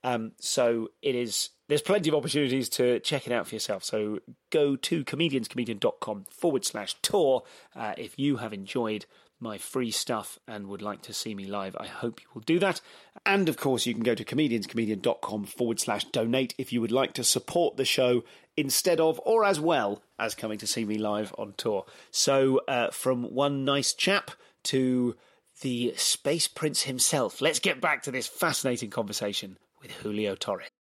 [0.03, 1.49] Um, so it is.
[1.67, 3.83] There's plenty of opportunities to check it out for yourself.
[3.83, 4.19] So
[4.51, 7.41] go to comedianscomedian.com forward slash tour
[7.75, 9.07] uh, if you have enjoyed
[9.45, 11.77] my free stuff and would like to see me live.
[11.79, 12.81] I hope you will do that.
[13.25, 17.13] And of course, you can go to comedianscomedian.com forward slash donate if you would like
[17.13, 18.23] to support the show
[18.57, 21.85] instead of or as well as coming to see me live on tour.
[22.11, 24.31] So uh, from one nice chap
[24.63, 25.15] to
[25.61, 30.74] the space prince himself, let's get back to this fascinating conversation with Julio Torres.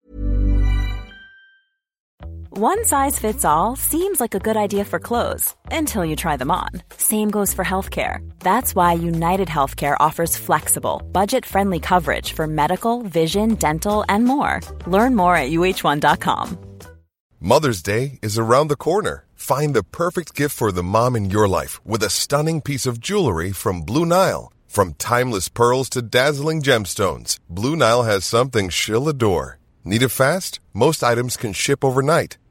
[2.56, 6.52] One size fits all seems like a good idea for clothes until you try them
[6.52, 6.68] on.
[6.96, 8.18] Same goes for healthcare.
[8.38, 14.60] That's why United Healthcare offers flexible, budget friendly coverage for medical, vision, dental, and more.
[14.86, 16.56] Learn more at uh1.com.
[17.40, 19.24] Mother's Day is around the corner.
[19.34, 23.00] Find the perfect gift for the mom in your life with a stunning piece of
[23.00, 24.52] jewelry from Blue Nile.
[24.68, 29.58] From timeless pearls to dazzling gemstones, Blue Nile has something she'll adore.
[29.84, 30.60] Need it fast?
[30.72, 32.38] Most items can ship overnight.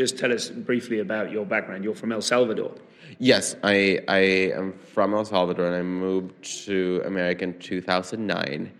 [0.00, 1.84] Just tell us briefly about your background.
[1.84, 2.72] You're from El Salvador.
[3.18, 4.20] Yes, I, I
[4.56, 8.72] am from El Salvador and I moved to America in 2009.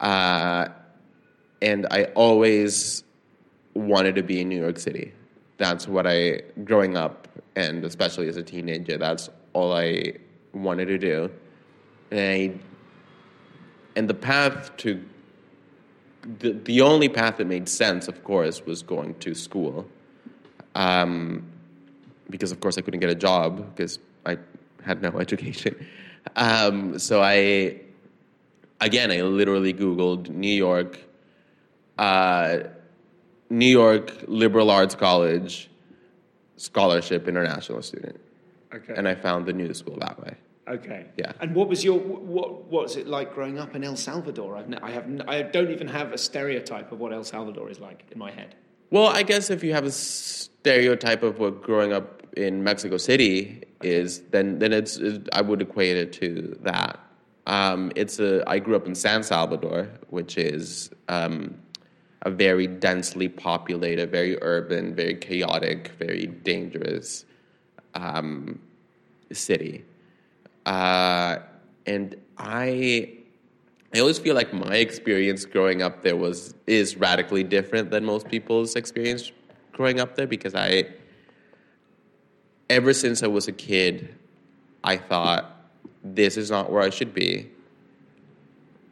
[0.00, 0.68] Uh,
[1.60, 3.04] and I always
[3.74, 5.12] wanted to be in New York City.
[5.58, 10.14] That's what I, growing up, and especially as a teenager, that's all I
[10.54, 11.30] wanted to do.
[12.10, 12.54] And, I,
[13.94, 15.04] and the path to,
[16.38, 19.86] the, the only path that made sense, of course, was going to school.
[20.74, 21.44] Um,
[22.28, 24.38] because of course I couldn't get a job because I
[24.84, 25.74] had no education.
[26.36, 27.80] Um, so I,
[28.80, 30.98] again, I literally Googled New York,
[31.98, 32.58] uh,
[33.48, 35.68] New York Liberal Arts College
[36.56, 38.20] scholarship international student,
[38.74, 38.94] Okay.
[38.96, 40.34] and I found the new school that way.
[40.68, 41.06] Okay.
[41.16, 41.32] Yeah.
[41.40, 44.56] And what was your what what was it like growing up in El Salvador?
[44.56, 47.80] I've, I have n- I don't even have a stereotype of what El Salvador is
[47.80, 48.54] like in my head.
[48.90, 53.62] Well, I guess if you have a stereotype of what growing up in Mexico City
[53.82, 56.98] is, then then it's it, I would equate it to that.
[57.46, 61.54] Um, it's a I grew up in San Salvador, which is um,
[62.22, 67.24] a very densely populated, very urban, very chaotic, very dangerous
[67.94, 68.60] um,
[69.32, 69.84] city,
[70.66, 71.38] uh,
[71.86, 73.19] and I
[73.92, 78.28] I always feel like my experience growing up there was is radically different than most
[78.28, 79.32] people's experience
[79.72, 80.86] growing up there because I
[82.68, 84.14] ever since I was a kid
[84.84, 85.56] I thought
[86.04, 87.50] this is not where I should be.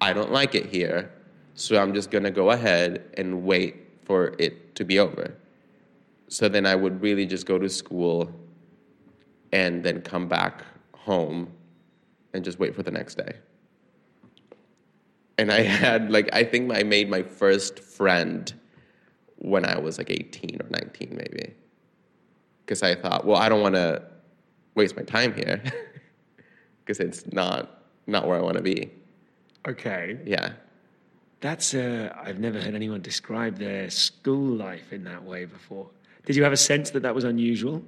[0.01, 1.11] I don't like it here,
[1.55, 5.35] so I'm just going to go ahead and wait for it to be over.
[6.29, 8.31] So then I would really just go to school
[9.53, 11.51] and then come back home
[12.35, 13.37] and just wait for the next day
[15.39, 18.53] and I had like I think I made my first friend
[19.37, 21.55] when I was like 18 or 19 maybe.
[22.67, 24.03] Cuz I thought, well, I don't want to
[24.75, 25.63] waste my time here
[26.87, 28.91] cuz it's not not where I want to be.
[29.67, 30.19] Okay.
[30.25, 30.53] Yeah.
[31.41, 35.89] That's uh, I've never heard anyone describe their school life in that way before.
[36.27, 37.85] Did you have a sense that that was unusual?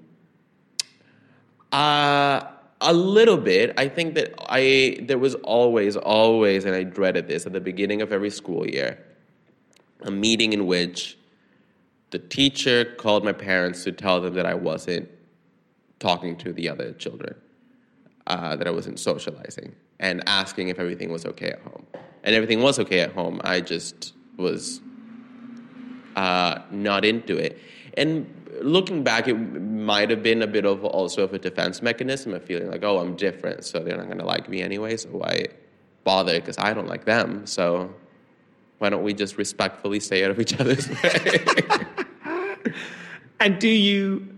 [1.73, 2.43] Uh
[2.81, 3.75] a little bit.
[3.77, 8.03] I think that I there was always, always, and I dreaded this at the beginning
[8.03, 8.99] of every school year,
[10.03, 11.19] a meeting in which
[12.11, 15.09] the teacher called my parents to tell them that I wasn't
[15.99, 17.35] talking to the other children,
[18.27, 21.87] uh, that I wasn't socializing, and asking if everything was okay at home.
[22.25, 23.41] And everything was okay at home.
[23.45, 24.81] I just was
[26.17, 27.59] uh, not into it.
[27.97, 28.27] And
[28.63, 32.45] looking back, it might have been a bit of also of a defense mechanism of
[32.45, 35.47] feeling like, oh, I'm different, so they're not going to like me anyway, so why
[36.05, 36.35] bother?
[36.35, 37.93] Because I don't like them, so
[38.79, 41.45] why don't we just respectfully stay out of each other's way?
[43.43, 44.29] And do you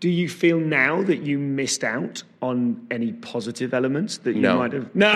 [0.00, 4.58] do you feel now that you missed out on any positive elements that you No.
[4.58, 4.94] might have?
[4.94, 5.10] No.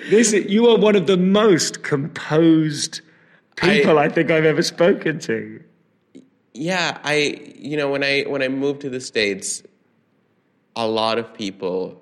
[0.10, 3.00] this is, you are one of the most composed
[3.56, 5.62] people I, think I've ever spoken to.
[6.52, 9.62] yeah, I you know when I when I moved to the states,
[10.76, 12.00] a lot of people,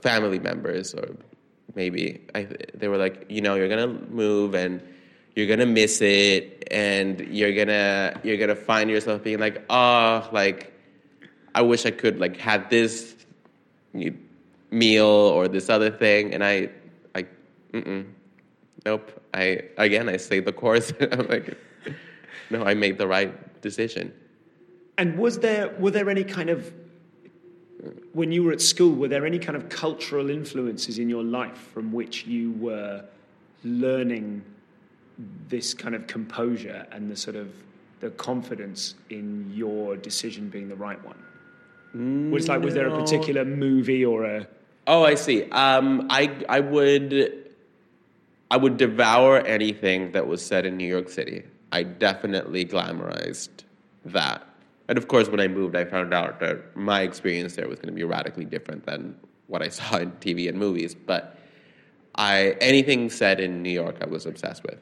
[0.00, 1.16] family members or
[1.74, 4.82] maybe I, they were like, you know, you're gonna move and
[5.34, 10.72] you're gonna miss it, and you're gonna you're gonna find yourself being like, oh, like
[11.54, 13.14] I wish I could like have this
[14.70, 16.70] meal or this other thing, and I,
[17.14, 17.26] I,
[17.72, 18.06] mm-mm,
[18.86, 19.20] nope.
[19.34, 20.92] I again, I stayed the course.
[21.12, 21.58] I'm like,
[22.48, 24.14] no, I made the right decision.
[24.96, 26.72] And was there were there any kind of
[28.12, 31.58] when you were at school, were there any kind of cultural influences in your life
[31.74, 33.04] from which you were
[33.62, 34.42] learning
[35.48, 37.48] this kind of composure and the sort of
[38.00, 42.30] the confidence in your decision being the right one?
[42.30, 44.46] Was like was there a particular movie or a
[44.88, 45.50] Oh, I see.
[45.50, 47.45] Um, I I would
[48.50, 51.44] I would devour anything that was said in New York City.
[51.72, 53.64] I definitely glamorized
[54.04, 54.46] that.
[54.88, 57.88] And of course, when I moved, I found out that my experience there was going
[57.88, 59.16] to be radically different than
[59.48, 60.94] what I saw in TV and movies.
[60.94, 61.36] But
[62.14, 64.78] I anything said in New York, I was obsessed with.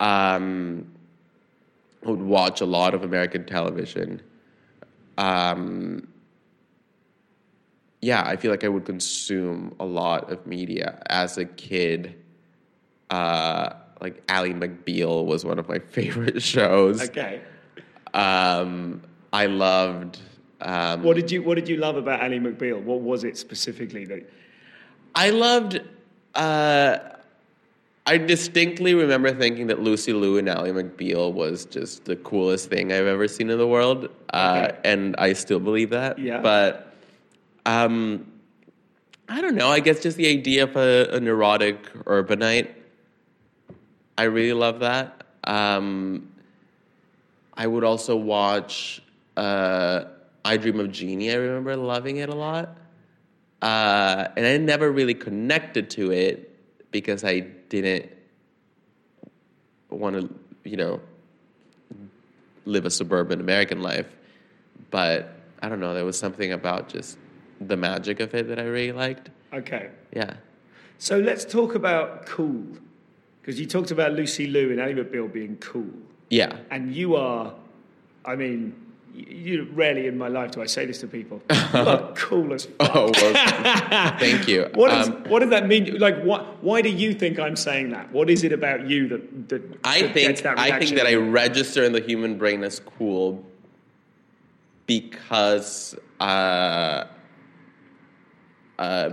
[0.00, 0.90] Um,
[2.04, 4.20] I would watch a lot of American television.
[5.18, 6.08] Um,
[8.00, 12.21] yeah, I feel like I would consume a lot of media as a kid.
[13.12, 17.02] Uh, like Ally McBeal was one of my favorite shows.
[17.08, 17.40] okay?
[18.14, 19.02] Um,
[19.32, 20.18] I loved.
[20.60, 22.80] Um, What did you What did you love about Ally McBeal?
[22.82, 24.28] What was it specifically that?
[25.14, 25.80] I loved.
[26.34, 26.98] Uh,
[28.06, 32.92] I distinctly remember thinking that Lucy Liu and Ally McBeal was just the coolest thing
[32.92, 34.78] I've ever seen in the world, uh, Okay.
[34.84, 36.18] and I still believe that.
[36.18, 36.40] Yeah.
[36.40, 36.92] But
[37.66, 38.26] um,
[39.28, 39.68] I don't know.
[39.68, 42.70] I guess just the idea of a, a neurotic urbanite.
[44.16, 45.24] I really love that.
[45.44, 46.32] Um,
[47.54, 49.02] I would also watch
[49.36, 50.04] uh,
[50.44, 51.30] I Dream of Jeannie.
[51.30, 52.76] I remember loving it a lot.
[53.60, 58.10] Uh, and I never really connected to it because I didn't
[59.88, 60.34] want to,
[60.68, 61.00] you know,
[62.64, 64.06] live a suburban American life.
[64.90, 67.18] But I don't know, there was something about just
[67.60, 69.30] the magic of it that I really liked.
[69.52, 70.34] Okay, Yeah.
[70.98, 72.64] so let's talk about cool,
[73.42, 75.90] because you talked about Lucy Liu and McBeal being cool,
[76.30, 76.56] Yeah.
[76.70, 77.52] and you are,
[78.24, 78.74] I mean,
[79.14, 81.42] you, rarely in my life do I say this to people.
[81.74, 82.90] You are cool as fuck.
[82.94, 84.70] Oh, well, thank you.
[84.74, 85.98] What, is, Um, what does that mean?
[85.98, 88.12] Like, what, why do you think I'm saying that?
[88.12, 91.14] What is it about you that, that, I that think that I think that I
[91.14, 93.44] register in the human brain as cool
[94.86, 97.04] because uh,
[98.78, 99.10] uh,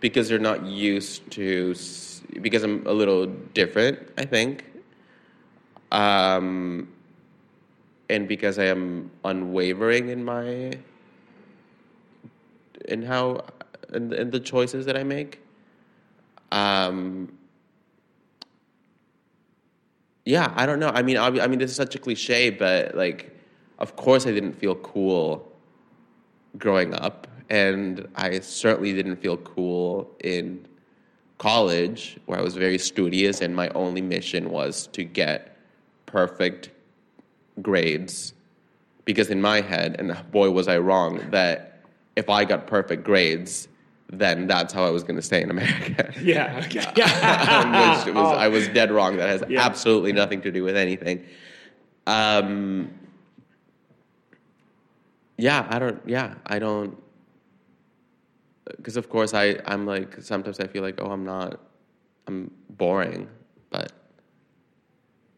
[0.00, 1.74] because you're not used to
[2.42, 3.98] because I'm a little different.
[4.16, 4.64] I think,
[5.92, 6.88] um,
[8.08, 10.72] and because I am unwavering in my
[12.86, 13.44] in how
[13.92, 15.40] in, in the choices that I make.
[16.52, 17.32] Um,
[20.24, 20.88] yeah, I don't know.
[20.88, 23.36] I mean, obvi- I mean, this is such a cliche, but like,
[23.78, 25.52] of course, I didn't feel cool
[26.58, 30.66] growing up, and I certainly didn't feel cool in
[31.38, 35.56] college, where I was very studious, and my only mission was to get
[36.06, 36.70] perfect
[37.62, 38.32] grades,
[39.04, 41.80] because in my head, and boy, was I wrong, that
[42.16, 43.68] if I got perfect grades,
[44.08, 46.12] then that's how I was going to stay in America.
[46.20, 46.78] Yeah, okay.
[48.06, 49.16] which was, I was dead wrong.
[49.16, 49.64] That has Yeah.
[49.64, 51.24] absolutely nothing to do with anything.
[52.06, 52.90] Um,
[55.36, 56.00] yeah, I don't.
[56.06, 56.96] Yeah, I don't.
[58.76, 61.60] Because of course I I'm like sometimes I feel like oh I'm not
[62.26, 63.28] I'm boring,
[63.70, 63.92] but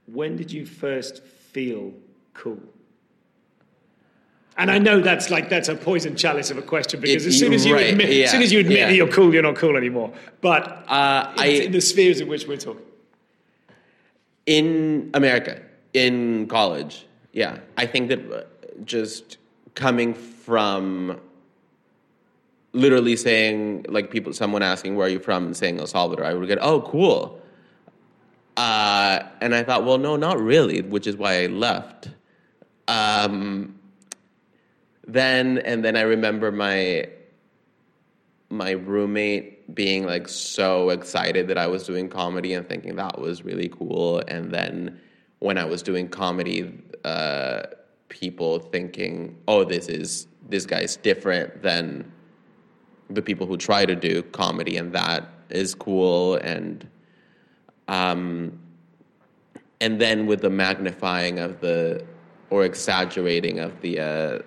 [0.06, 1.92] When did you first feel
[2.34, 2.58] cool?
[4.56, 7.38] And I know that's like that's a poison chalice of a question because It- as
[7.38, 8.86] soon as you right, admit, yeah, as soon as you admit yeah.
[8.88, 10.12] that you're cool, you're not cool anymore.
[10.40, 12.82] But Uh, in, I- in the spheres in which we're talking,
[14.46, 15.60] in America,
[15.92, 18.42] in college, yeah, I think that uh,
[18.84, 19.36] just
[19.74, 21.20] coming from
[22.78, 26.34] literally saying like people, someone asking where are you from and saying El Salvador, I
[26.34, 27.40] would get oh cool,
[28.56, 32.10] uh, and I thought well no not really, which is why I left.
[32.86, 33.78] Um,
[35.06, 37.08] then and then I remember my
[38.50, 43.44] my roommate being like so excited that I was doing comedy and thinking that was
[43.44, 44.22] really cool.
[44.28, 44.98] And then
[45.40, 46.72] when I was doing comedy,
[47.04, 47.62] uh,
[48.08, 52.10] people thinking, "Oh, this is this guy's different than
[53.10, 56.36] the people who try to do comedy," and that is cool.
[56.36, 56.86] And
[57.88, 58.58] um,
[59.80, 62.04] and then with the magnifying of the
[62.50, 64.38] or exaggerating of the uh,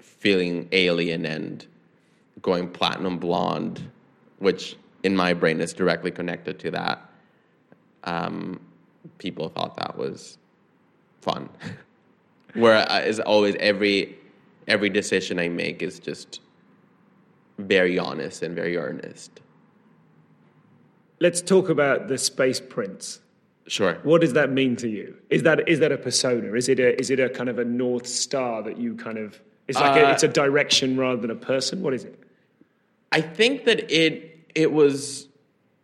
[0.00, 1.66] feeling alien and
[2.42, 3.90] going platinum blonde,
[4.38, 7.10] which in my brain is directly connected to that.
[8.04, 8.60] Um,
[9.18, 10.38] people thought that was
[11.20, 11.48] fun.
[12.54, 14.16] Where uh, is always every
[14.66, 16.40] every decision I make is just
[17.58, 19.40] very honest and very earnest.
[21.20, 23.20] Let's talk about the space prince.
[23.66, 23.98] Sure.
[24.02, 25.16] What does that mean to you?
[25.28, 26.54] Is that is that a persona?
[26.54, 29.38] Is it a is it a kind of a north star that you kind of
[29.66, 31.82] it's like a, Uh, it's a direction rather than a person?
[31.82, 32.18] What is it?
[33.12, 35.28] I think that it it was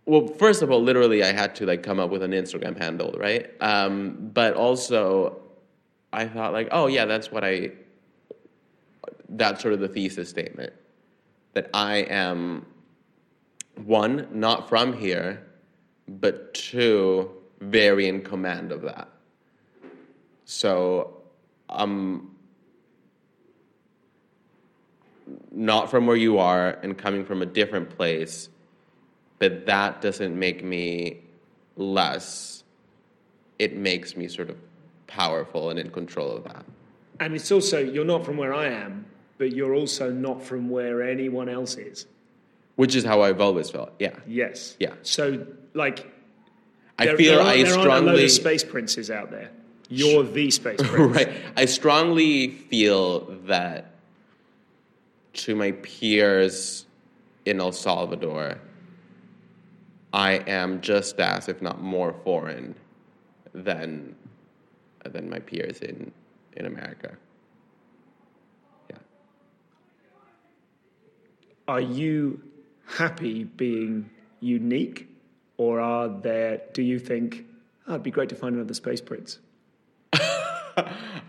[0.07, 0.29] well.
[0.29, 3.51] First of all, literally, I had to like come up with an Instagram handle, right?
[3.61, 5.43] Um, but also,
[6.13, 7.73] I thought like, oh yeah, that's what I.
[9.29, 10.73] That's sort of the thesis statement
[11.55, 12.67] that I am
[13.85, 15.43] one not from here,
[16.07, 17.31] but two
[17.61, 19.09] very in command of that.
[20.45, 21.23] So,
[21.69, 22.31] I'm
[25.51, 28.49] not from where you are and coming from a different place,
[29.39, 31.21] but that doesn't make me
[31.77, 32.65] less.
[33.59, 34.57] It makes me sort of
[35.07, 36.65] powerful and in control of that.
[37.21, 39.07] And it's also you're not from where I am,
[39.39, 42.07] but you're also not from where anyone else is.
[42.77, 43.93] Which is how I've always felt.
[43.99, 44.17] Yeah.
[44.27, 44.77] Yes.
[44.81, 44.95] Yeah.
[45.03, 46.13] So like
[46.99, 49.51] I there, feel there, I there aren't a load strongly of space princes out there.
[49.89, 51.17] You're the space prince.
[51.17, 51.33] right.
[51.57, 53.95] I strongly feel that
[55.35, 56.87] to my peers
[57.45, 58.59] in El Salvador,
[60.13, 62.75] I am just as, if not more, foreign
[63.53, 64.15] than
[65.05, 66.13] than my peers in
[66.57, 67.17] in America.
[71.67, 72.43] Are you
[72.87, 74.11] happy being
[74.41, 75.09] unique,
[75.57, 76.61] or are there?
[76.73, 77.47] Do you think
[77.87, 79.39] oh, it'd be great to find another space prince?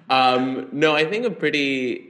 [0.09, 2.09] Um, no, I think I'm pretty.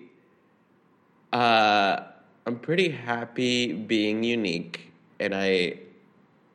[1.32, 2.01] Uh,
[2.45, 5.80] I'm pretty happy being unique, and I,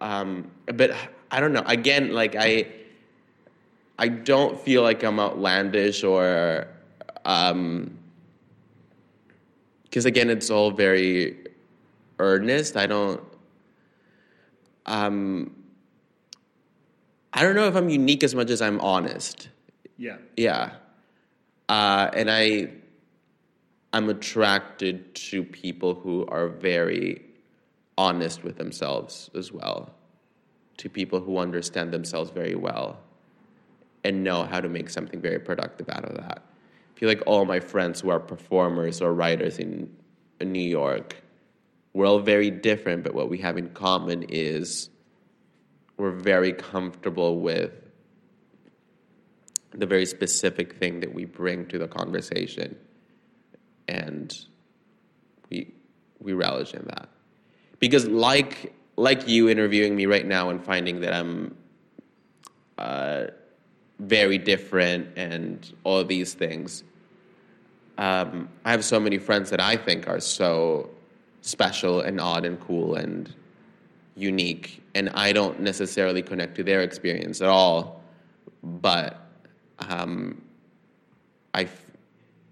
[0.00, 0.92] um, but
[1.30, 1.64] I don't know.
[1.66, 2.66] Again, like I,
[3.98, 6.68] I don't feel like I'm outlandish or,
[7.24, 7.98] um,
[9.84, 11.36] because again, it's all very
[12.20, 12.76] earnest.
[12.76, 13.20] I don't.
[14.86, 15.56] Um,
[17.32, 19.48] I don't know if I'm unique as much as I'm honest.
[19.96, 20.16] Yeah.
[20.36, 20.72] Yeah.
[21.68, 22.70] Uh, and I,
[23.92, 27.24] I'm attracted to people who are very
[27.96, 29.94] honest with themselves as well,
[30.78, 32.98] to people who understand themselves very well
[34.02, 36.42] and know how to make something very productive out of that.
[36.42, 39.94] I feel like all my friends who are performers or writers in,
[40.40, 41.16] in New York,
[41.92, 44.90] we're all very different, but what we have in common is
[45.96, 47.72] we're very comfortable with
[49.72, 52.76] the very specific thing that we bring to the conversation.
[53.88, 54.36] And
[55.50, 55.72] we
[56.20, 57.08] we relish in that.
[57.78, 61.56] Because like like you interviewing me right now and finding that i'm
[62.76, 63.24] uh,
[63.98, 66.84] very different and all these things
[67.98, 70.90] um, i have so many friends that i think are so
[71.40, 73.34] special and odd and cool and
[74.16, 78.00] unique and i don't necessarily connect to their experience at all
[78.62, 79.26] but
[79.78, 80.40] um,
[81.54, 81.86] I, f-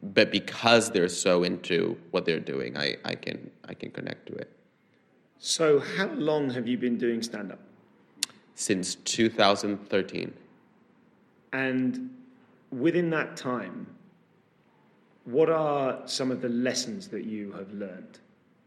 [0.03, 4.35] but because they're so into what they're doing, I, I can I can connect to
[4.35, 4.51] it.
[5.39, 7.61] So, how long have you been doing stand up?
[8.55, 10.33] Since 2013,
[11.53, 12.11] And
[12.73, 13.87] within that time,
[15.25, 18.19] what are some of the lessons that you have learned?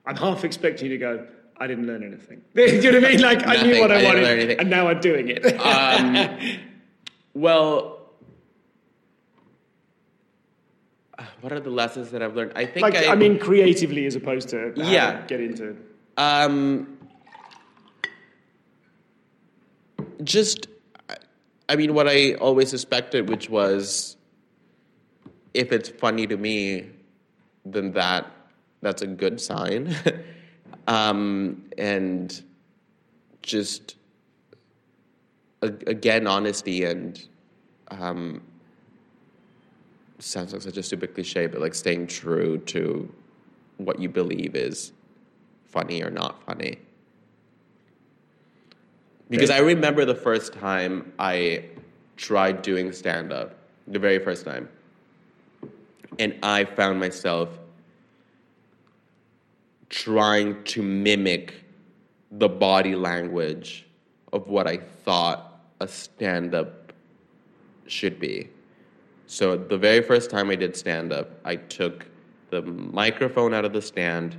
[0.06, 1.28] I'm half expecting you to go,
[1.58, 2.42] I didn't learn anything.
[2.56, 3.22] Do you know what I mean?
[3.22, 6.60] Like, I knew what I, I wanted, and now I'm doing it.
[7.34, 8.02] well,
[11.42, 12.54] what are the lessons that I've learned?
[12.56, 15.22] I think like, I, I mean, creatively as opposed to Yeah.
[15.22, 15.78] to get into.
[16.18, 16.98] Um,
[20.24, 20.68] just,
[21.70, 24.18] I mean, what I always suspected, which was,
[25.54, 26.90] if it's funny to me,
[27.66, 28.32] then that
[28.82, 29.96] that's a good sign,
[30.88, 32.42] um, and
[33.42, 33.96] just
[35.62, 37.28] again, honesty and
[37.90, 38.42] um,
[40.20, 43.14] sounds like such a stupid cliche, but like staying true to
[43.78, 44.92] what you believe is
[45.66, 46.78] funny or not funny.
[49.30, 51.66] Because I remember the first time I
[52.18, 53.56] tried doing stand up,
[53.88, 54.68] the very first time,
[56.20, 57.58] and I found myself
[59.92, 61.54] trying to mimic
[62.32, 63.86] the body language
[64.32, 66.94] of what I thought a stand up
[67.88, 68.50] should be.
[69.28, 72.06] So the very first time I did stand up, I took
[72.52, 74.38] the microphone out of the stand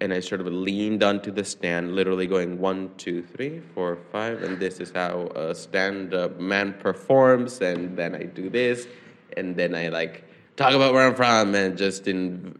[0.00, 4.42] and I sort of leaned onto the stand, literally going one, two, three, four, five,
[4.42, 8.88] and this is how a stand up man performs, and then I do this,
[9.36, 10.24] and then I like
[10.56, 12.58] talk about where I'm from, and just in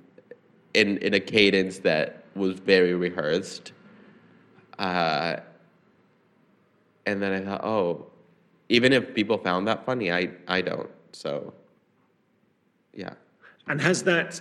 [0.75, 3.73] in in a cadence that was very rehearsed.
[4.79, 5.37] Uh,
[7.07, 8.07] and then I thought, oh,
[8.69, 10.91] even if people found that funny, I I don't.
[11.13, 11.53] So,
[12.93, 13.15] yeah.
[13.67, 14.41] And has that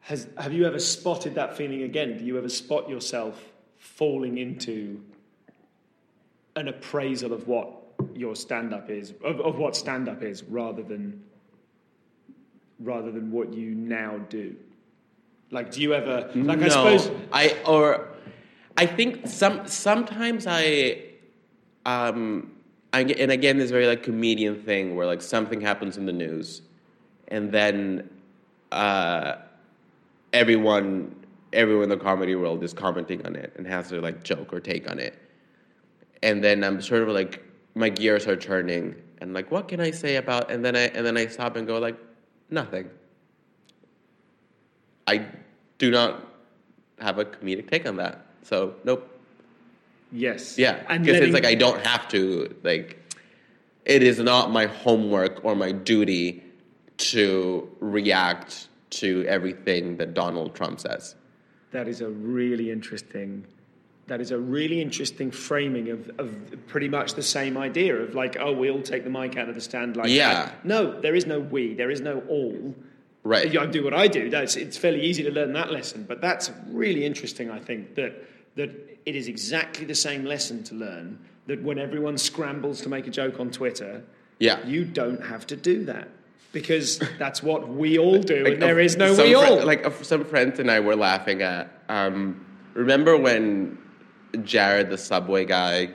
[0.00, 2.16] has have you ever spotted that feeling again?
[2.18, 3.42] Do you ever spot yourself
[3.76, 5.02] falling into
[6.54, 7.70] an appraisal of what
[8.14, 11.22] your stand up is of, of what stand up is rather than
[12.80, 14.54] rather than what you now do?
[15.50, 18.08] Like do you ever like I no, suppose I or
[18.76, 21.02] I think some sometimes I
[21.84, 22.52] um
[22.92, 26.62] I, and again this very like comedian thing where like something happens in the news
[27.28, 28.08] and then
[28.72, 29.36] uh
[30.32, 31.14] everyone
[31.52, 34.60] everyone in the comedy world is commenting on it and has their like joke or
[34.60, 35.18] take on it.
[36.22, 37.42] And then I'm sort of like
[37.74, 41.06] my gears are turning and like what can I say about and then I and
[41.06, 41.96] then I stop and go like
[42.50, 42.90] nothing
[45.06, 45.26] I
[45.78, 46.26] do not
[46.98, 48.24] have a comedic take on that.
[48.42, 49.08] So nope.
[50.12, 50.58] yes.
[50.58, 52.54] Yeah, because it's like I don't have to.
[52.62, 53.02] Like,
[53.84, 56.42] it is not my homework or my duty
[56.98, 61.14] to react to everything that Donald Trump says.
[61.72, 63.46] That is a really interesting.
[64.06, 66.34] That is a really interesting framing of, of
[66.68, 69.56] pretty much the same idea of like, oh, we all take the mic out of
[69.56, 70.32] the stand like Yeah.
[70.32, 70.64] that.
[70.64, 71.74] No, there is no we.
[71.74, 72.74] There is no all.
[73.26, 73.56] Right.
[73.58, 74.30] I do what I do.
[74.30, 77.50] That's it's fairly easy to learn that lesson, but that's really interesting.
[77.50, 78.12] I think that
[78.54, 78.70] that
[79.04, 81.18] it is exactly the same lesson to learn.
[81.46, 84.02] That when everyone scrambles to make a joke on Twitter,
[84.38, 84.64] Yeah.
[84.66, 86.08] you don't have to do that
[86.52, 89.64] because that's what we all do, Like, and there is no some we all.
[89.64, 91.68] like uh, some friends and I were laughing at.
[91.88, 93.78] Um, remember when
[94.44, 95.90] Jared, the Subway guy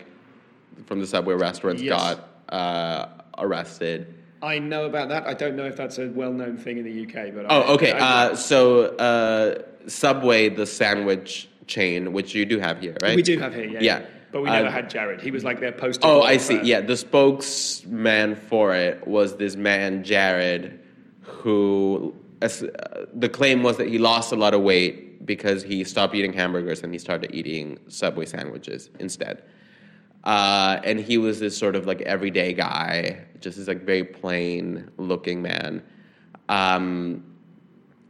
[0.86, 1.98] from the Subway restaurants, Yes.
[1.98, 3.08] got uh,
[3.38, 4.16] arrested?
[4.44, 5.28] I know about that.
[5.28, 7.92] I don't know if that's a well-known thing in the UK, but I, Oh, okay.
[7.92, 13.16] I- Uh, so uh, Subway, the sandwich chain, which you do have here, right?
[13.16, 14.02] we do have here, yeah, Yeah.
[14.32, 15.22] but we Uh, never had Jared.
[15.22, 16.06] He was like their poster.
[16.08, 16.60] Oh, I see.
[16.64, 20.80] Yeah, the spokesman for it was this man, Jared,
[21.22, 25.84] who as- uh, the claim was that he lost a lot of weight because he
[25.84, 29.44] stopped eating hamburgers and he started eating Subway sandwiches instead.
[30.24, 34.90] Uh, and he was this sort of like everyday guy, just this like very plain
[34.98, 35.82] looking man.
[36.48, 37.24] Um,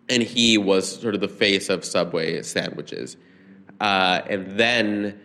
[0.09, 3.15] and he was sort of the face of Subway sandwiches.
[3.79, 5.19] Uh, and then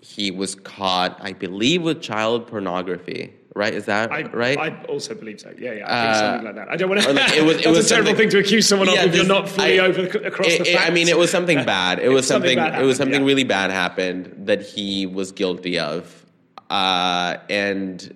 [0.00, 3.34] he was caught, I believe, with child pornography.
[3.58, 3.74] Right?
[3.74, 4.56] Is that I, right?
[4.56, 5.52] I also believe so.
[5.58, 5.84] Yeah, yeah.
[5.86, 6.70] I think something like that.
[6.70, 7.12] I don't want to.
[7.12, 9.16] like, it was- it that's was a terrible thing to accuse someone Yeah, of if
[9.16, 10.88] you're not fully I- over across it- the facts.
[10.88, 11.98] I mean, it was something bad.
[11.98, 12.72] It was Something something.
[12.72, 13.26] bad it was something yeah.
[13.26, 16.24] really bad happened that he was guilty of.
[16.70, 18.14] Uh, and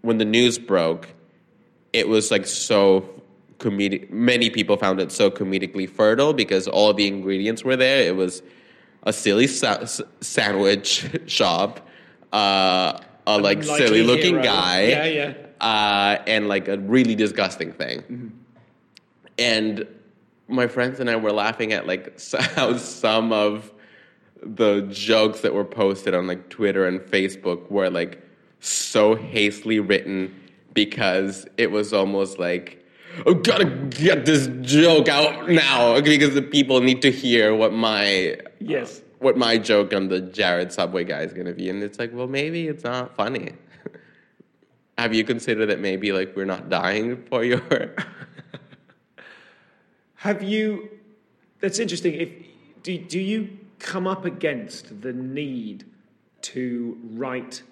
[0.00, 1.08] when the news broke,
[1.92, 3.06] it was like so
[3.58, 4.08] comedic.
[4.10, 8.02] Many people found it so comedically fertile because all the ingredients were there.
[8.02, 8.42] It was
[9.02, 9.84] a silly sa-
[10.22, 11.86] sandwich shop,
[12.32, 14.42] uh, a like silly looking hero.
[14.42, 15.34] guy, Yeah, yeah.
[15.60, 18.00] uh, and like a really disgusting thing.
[18.02, 18.28] Mm-hmm.
[19.38, 19.86] And
[20.48, 22.20] my friends and I were laughing at like
[22.56, 23.72] how some of
[24.42, 28.22] the jokes that were posted on like Twitter and Facebook were like
[28.60, 30.34] so hastily written
[30.74, 32.84] because it was almost like
[33.26, 38.36] I gotta get this joke out now because the people need to hear what my
[38.60, 39.02] Yes.
[39.20, 42.26] What my joke on the Jared Subway guy is gonna be, and it's like, well,
[42.26, 43.52] maybe it's not funny.
[44.98, 47.62] Have you considered that maybe like we're not dying for your?
[50.16, 50.90] Have you?
[51.60, 52.14] That's interesting.
[52.14, 52.28] If
[52.82, 55.84] do do you come up against the need
[56.42, 57.62] to write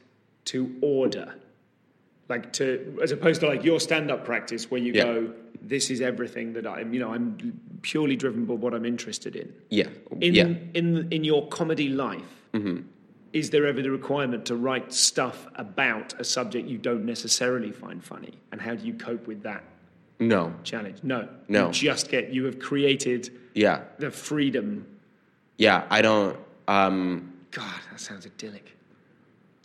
[0.46, 1.34] to order,
[2.28, 5.04] like to as opposed to like your stand-up practice where you Yeah.
[5.04, 6.94] go, this is everything that I'm.
[6.94, 7.36] You know, I'm
[7.82, 9.52] purely driven by what I'm interested in.
[9.70, 9.88] yeah,
[10.20, 10.44] In yeah.
[10.44, 10.76] Mm-hmm.
[10.76, 12.22] in in your comedy life.
[13.34, 18.02] Is there ever the requirement to write stuff about a subject you don't necessarily find
[18.02, 18.32] funny?
[18.52, 19.62] And how do you cope with that
[20.18, 21.00] No, challenge?
[21.02, 21.28] No.
[21.46, 21.66] No.
[21.66, 24.86] You just get, you have created yeah, the freedom.
[25.58, 25.84] yeah.
[25.90, 26.38] I don't.
[26.68, 28.74] Um, God, that sounds idyllic.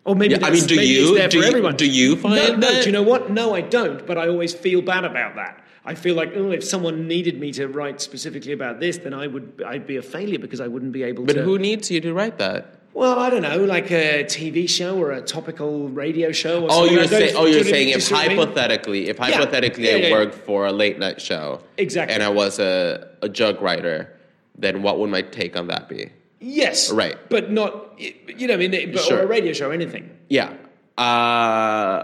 [0.05, 1.75] Or maybe Yeah, I mean, do you- do for you- everyone.
[1.77, 3.31] do you no, find no, that- do you know what?
[3.31, 4.05] No, I don't.
[4.05, 5.62] But I always feel bad about that.
[5.85, 9.27] I feel like, oh, if someone needed me to write specifically about this, then I
[9.27, 11.39] would, I'd be a failure because I wouldn't be able but to.
[11.39, 12.79] But who needs you to write that?
[12.93, 16.61] Well, I don't know, like a TV show or a topical radio show.
[16.63, 17.35] Or Oh, something you're like saying.
[17.35, 18.37] Oh, you you're saying if see what I mean?
[18.37, 20.13] hypothetically, if hypothetically Yeah, I yeah, yeah.
[20.13, 22.13] worked for a late night show, Exactly.
[22.13, 24.13] and I was a a joke writer,
[24.57, 26.11] then what would my take on that be?
[26.39, 27.17] Yes, Right.
[27.29, 29.19] but not you know, I mean, but, Sure.
[29.19, 30.11] or a radio show, anything.
[30.29, 30.53] Yeah.
[30.97, 32.03] Uh,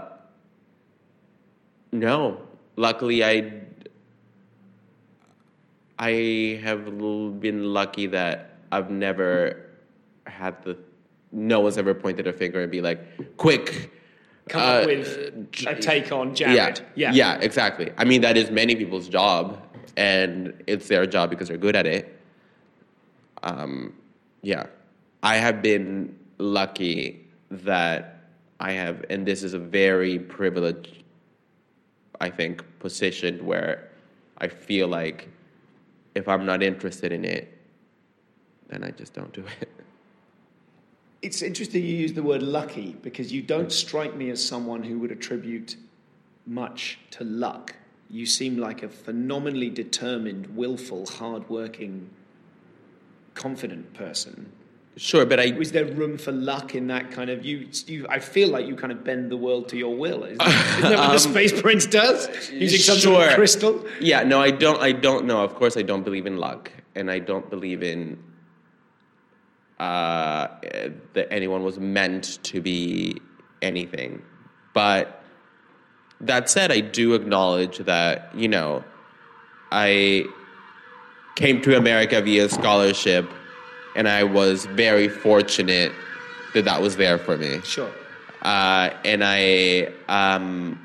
[1.92, 2.40] no.
[2.76, 3.59] Luckily, I
[6.00, 6.86] I have
[7.40, 9.66] been lucky that I've never
[10.26, 10.76] had the.
[11.30, 13.90] No one's ever pointed a finger and be like, "Quick,
[14.50, 16.80] Come uh, up with a take on Jared.
[16.96, 17.92] Yeah, yeah, yeah, exactly.
[17.96, 19.62] I mean, that is many people's job,
[19.96, 22.18] and it's their job because they're good at it.
[23.44, 23.94] Um,
[24.42, 24.66] yeah,
[25.22, 28.24] I have been lucky that
[28.58, 31.04] I have, and this is a very privileged,
[32.20, 33.90] I think, position where
[34.38, 35.28] I feel like
[36.14, 37.56] if I'm not interested in it,
[38.68, 39.68] then I just don't do it.
[41.22, 44.98] It's interesting you use the word lucky because you don't strike me as someone who
[45.00, 45.76] would attribute
[46.46, 47.74] much to luck.
[48.08, 52.08] You seem like a phenomenally determined, willful, hard-working,
[53.34, 54.50] confident person.
[55.00, 57.68] Sure, but I Is there room for luck in that kind of you?
[57.86, 60.24] You, I feel like you kind of bend the world to your will.
[60.24, 62.28] Isn't that what the Space Prince does?
[62.50, 63.82] Using some sort of Um, crystal.
[63.98, 64.78] Yeah, no, I don't.
[64.82, 65.42] I don't know.
[65.42, 68.22] Of course, I don't believe in luck, and I don't believe in
[69.78, 70.48] uh,
[71.14, 73.16] that anyone was meant to be
[73.62, 74.20] anything.
[74.74, 75.22] But
[76.20, 78.84] that said, I do acknowledge that you know
[79.72, 80.26] I
[81.36, 83.30] came to America via scholarship,
[83.96, 85.92] and I was very fortunate
[86.54, 87.90] that that was there for me Sure.
[88.42, 90.78] uh, and I um,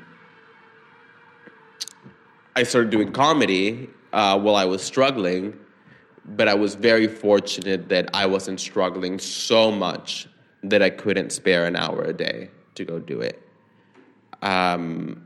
[2.54, 5.54] I started doing comedy uh, while I was struggling,
[6.24, 10.26] but I was very fortunate that I wasn't struggling so much
[10.62, 13.42] that I couldn't spare an hour a day to go do it.
[14.42, 15.22] Um,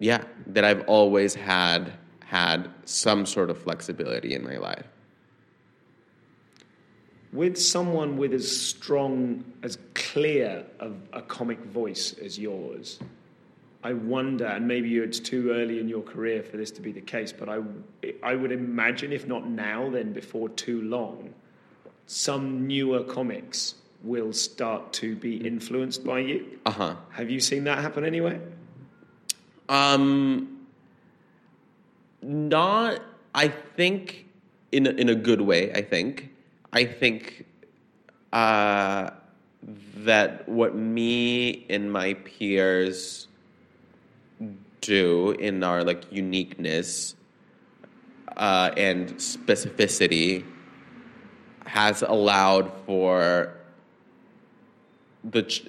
[0.00, 1.92] yeah, that I've always had
[2.24, 4.86] had some sort of flexibility in my life.
[7.32, 12.98] With someone with as strong, as clear of a comic voice as yours,
[13.84, 17.00] I wonder, and maybe it's too early in your career for this to be the
[17.00, 17.60] case, but I,
[18.22, 21.34] I would imagine, if not now, then before too long,
[22.06, 23.74] some newer comics
[24.04, 26.58] will start to be influenced by you.
[26.66, 26.96] Uh huh.
[27.10, 28.40] Have you seen that happen anywhere?
[29.68, 30.66] Um,
[32.20, 33.00] not.
[33.34, 34.26] I think
[34.72, 35.72] in a, in a good way.
[35.72, 36.31] I think.
[36.72, 37.44] I think
[38.32, 39.10] uh,
[39.96, 43.28] that what me and my peers
[44.80, 47.14] do in our like uniqueness
[48.36, 50.44] uh, and specificity
[51.66, 53.54] has allowed for
[55.30, 55.66] the ch-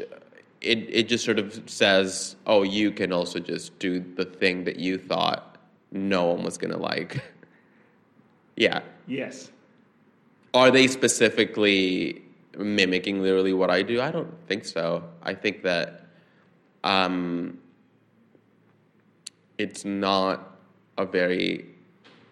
[0.62, 4.78] it it just sort of says, oh, you can also just do the thing that
[4.78, 5.58] you thought
[5.92, 7.22] no one was gonna like.
[8.56, 8.82] yeah.
[9.06, 9.52] Yes.
[10.54, 12.22] Are they specifically
[12.58, 14.02] mimicking literally what I do?
[14.02, 15.04] I don't think so.
[15.24, 16.06] I think that
[16.84, 17.60] um,
[19.58, 20.58] it's not
[20.98, 21.66] a very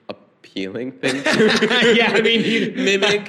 [0.10, 3.26] appealing thing to yeah, I mean, you, mimic.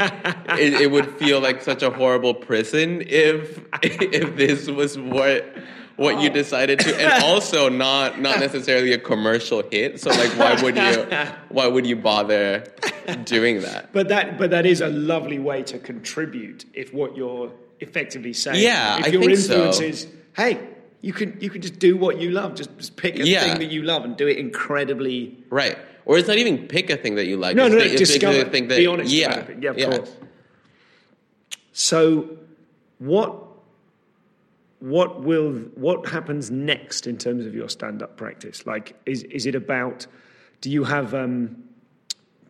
[0.58, 5.56] it, it would feel like such a horrible prison if if this was what
[6.02, 6.32] what you oh.
[6.32, 10.00] decided to, and also not not necessarily a commercial hit.
[10.00, 11.06] So like, why would you
[11.48, 12.64] why would you bother
[13.24, 13.92] doing that?
[13.92, 16.64] But that, but that is a lovely way to contribute.
[16.74, 19.84] If what you're effectively saying, Yeah, if I your influence so.
[19.84, 20.60] is, hey,
[21.00, 22.54] you can you can just do what you love.
[22.54, 23.44] Just, just pick a Yeah.
[23.44, 25.36] thing that you love and do it incredibly.
[25.50, 25.78] Right.
[26.04, 27.56] Or it's not even pick a thing that you like.
[27.56, 28.44] No, it's no, thi- it's discover.
[28.44, 29.78] the thing that, be honest yeah, about it.
[29.78, 30.16] Yeah, course.
[31.72, 32.38] So,
[32.98, 33.41] what
[34.82, 38.66] what will what happens next in terms of your stand-up practice?
[38.66, 40.06] Like, is is it about?
[40.60, 41.62] Do you have um,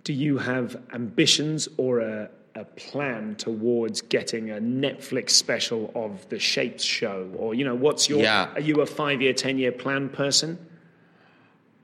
[0.05, 6.39] do you have ambitions or a a plan towards getting a Netflix special of the
[6.39, 8.21] Shapes show, or you know, what's your?
[8.21, 8.53] Yeah.
[8.55, 10.59] Are you a five-year, ten-year plan person?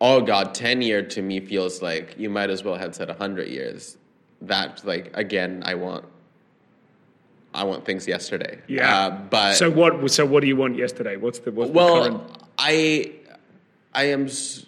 [0.01, 3.49] Oh God, ten year to me feels like you might as well have said hundred
[3.49, 3.99] years.
[4.41, 6.07] That like again, I want,
[7.59, 8.61] I want things yesterday.
[8.81, 10.11] uh, but so what?
[10.13, 11.17] So what do you want yesterday?
[11.17, 12.23] What's the what's the well, current?
[12.57, 13.13] I,
[13.93, 14.27] I am.
[14.27, 14.65] s-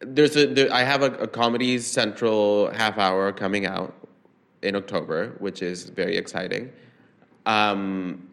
[0.00, 3.94] There's a there, I have a, a Comedy Central half hour coming out
[4.62, 6.70] in October, which is very exciting.
[7.46, 8.28] Um,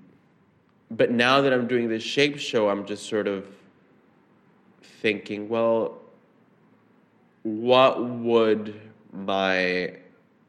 [0.92, 3.46] but now that I'm doing this shape show, I'm just sort of
[5.02, 6.00] thinking, well,
[7.44, 8.80] what would
[9.14, 9.94] my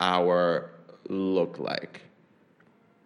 [0.01, 0.71] hour
[1.09, 2.03] look like?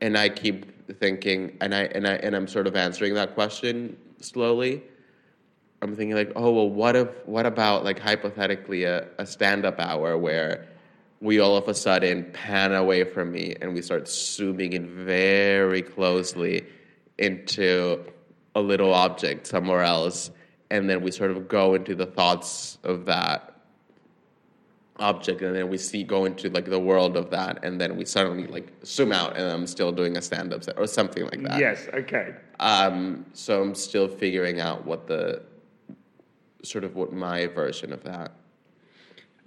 [0.01, 3.97] And I keep thinking, and I and I and I'm sort of answering that question
[4.21, 4.83] slowly.
[5.81, 10.17] I'm thinking like, oh well, what if what about like hypothetically a, a stand-up hour
[10.17, 10.69] where
[11.23, 15.81] we all of a sudden pan away from me and we start zooming in very
[15.81, 16.67] closely
[17.17, 18.05] into
[18.57, 20.33] a little object somewhere else
[20.71, 23.52] and then we sort of go into the thoughts of that
[25.11, 28.05] object and then we see go into like the world of that and then we
[28.05, 31.59] suddenly like zoom out and i'm still doing a stand-up set or something like that
[31.59, 31.89] Yes.
[32.01, 32.27] Okay.
[32.61, 35.43] um, so i'm still figuring out what the
[36.63, 38.31] sort of what my version of that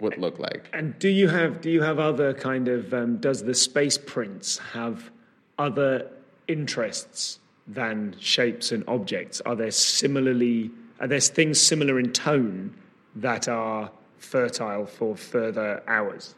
[0.00, 3.42] would look like And do you have do you have other kind of um, does
[3.44, 5.10] the space prince have
[5.58, 6.10] other
[6.48, 9.40] interests than shapes and objects?
[9.48, 12.74] Are there similarly are there things similar in tone
[13.14, 16.34] that are fertile for further hours?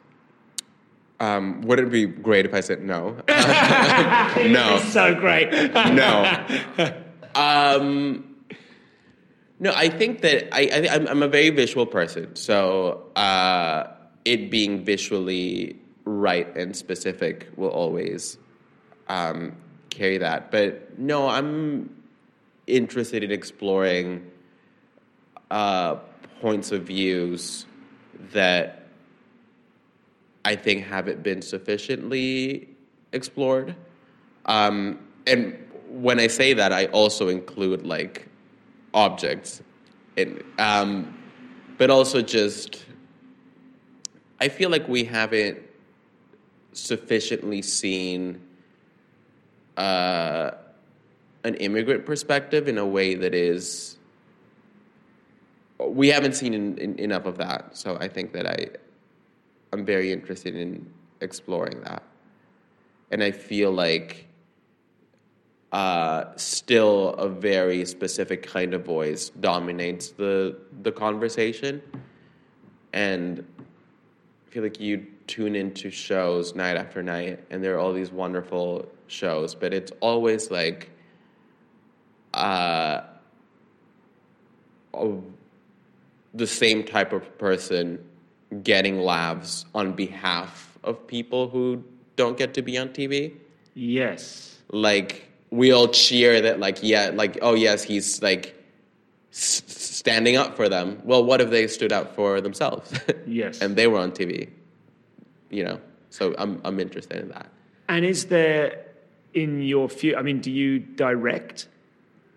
[1.20, 3.16] um, would it be great if i said no
[4.46, 5.50] no So great.
[5.74, 6.46] no.
[7.34, 8.36] Um,
[9.60, 13.92] no, I think that I, I I'm, I'm a very visual person, so uh,
[14.24, 18.38] it being visually right and specific will always
[19.08, 19.54] um,
[19.90, 20.50] carry that.
[20.50, 21.94] But no, I'm
[22.66, 24.28] interested in exploring
[25.52, 25.96] uh,
[26.40, 27.66] points of views
[28.32, 28.86] that
[30.44, 32.68] I think haven't been sufficiently
[33.12, 33.76] explored.
[34.46, 35.56] Um, and
[35.88, 38.28] when I say that, I also include like
[38.94, 39.62] objects,
[40.16, 41.18] and um,
[41.76, 42.84] but also just
[44.40, 45.58] I feel like we haven't
[46.72, 48.40] sufficiently seen
[49.76, 50.52] uh,
[51.44, 53.97] an immigrant perspective in a way that is
[55.86, 57.76] we haven't seen in, in, enough of that.
[57.76, 58.68] So I think that I
[59.72, 62.02] I'm very interested in exploring that,
[63.10, 64.26] and I feel like
[65.72, 71.82] uh, still a very specific kind of voice dominates the the conversation,
[72.92, 73.44] and
[74.46, 78.10] I feel like you tune into shows night after night, and there are all these
[78.10, 80.90] wonderful shows, but it's always like.
[82.34, 83.02] Uh,
[84.94, 85.37] a-
[86.34, 87.98] the same type of person
[88.62, 91.82] getting laughs on behalf of people who
[92.16, 93.34] don't get to be on TV.
[93.74, 94.56] yes.
[94.70, 98.54] Like we all cheer that, like yeah, like oh yes, he's like
[99.32, 101.00] s- standing up for them.
[101.04, 102.92] Well, what if they stood up for themselves?
[103.26, 103.60] Yes.
[103.62, 104.50] and they were on TV.
[105.50, 107.46] You know, so I'm I'm interested in that.
[107.88, 108.84] And is there
[109.32, 110.14] in your few?
[110.16, 111.66] I mean, do you direct?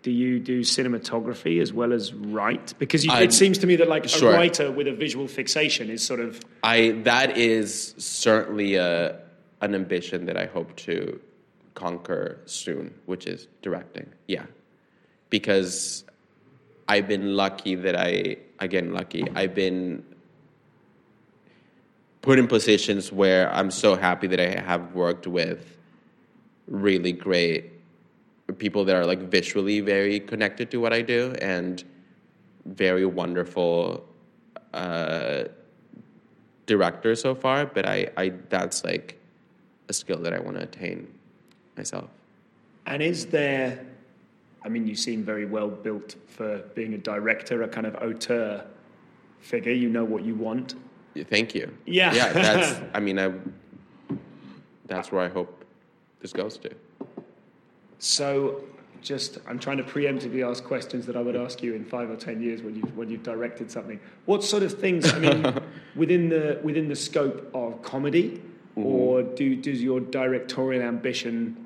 [0.02, 2.74] Do you do cinematography as well as write?
[2.78, 4.32] Because you, I- it seems to me that like Sure.
[4.32, 9.20] a writer with a visual fixation is sort of I that is certainly a
[9.60, 11.20] an ambition that I hope to
[11.74, 14.10] conquer soon, which is directing.
[14.26, 14.46] Yeah,
[15.30, 16.04] because
[16.88, 20.04] I've been lucky that I again lucky I've been
[22.22, 25.76] put in positions where I'm so happy that I have worked with
[26.68, 27.71] really great
[28.58, 31.82] people that are like visually very connected to what I do and
[32.66, 34.04] very wonderful
[34.72, 35.44] uh,
[36.66, 39.20] director so far, but I, I that's like
[39.88, 41.12] a skill that I want to attain
[41.76, 42.10] myself.
[42.86, 43.84] And is there,
[44.64, 48.64] I mean, you seem very well built for being a director, a kind of auteur
[49.40, 49.72] figure.
[49.72, 50.74] You know what you want.
[51.14, 51.72] Yeah, Thank you.
[51.86, 52.14] Yeah.
[52.14, 52.32] yeah.
[52.32, 53.32] That's I mean I.
[54.86, 55.64] That's where I hope
[56.20, 56.70] this goes to.
[58.02, 58.64] So,
[59.00, 62.16] just I'm trying to preemptively ask questions that I would ask you in five or
[62.16, 64.00] ten years when you when you've directed something.
[64.24, 65.12] What sort of things?
[65.12, 65.54] I mean,
[65.94, 68.42] within the within the scope of comedy,
[68.76, 68.84] mm-hmm.
[68.84, 71.64] or do does your directorial ambition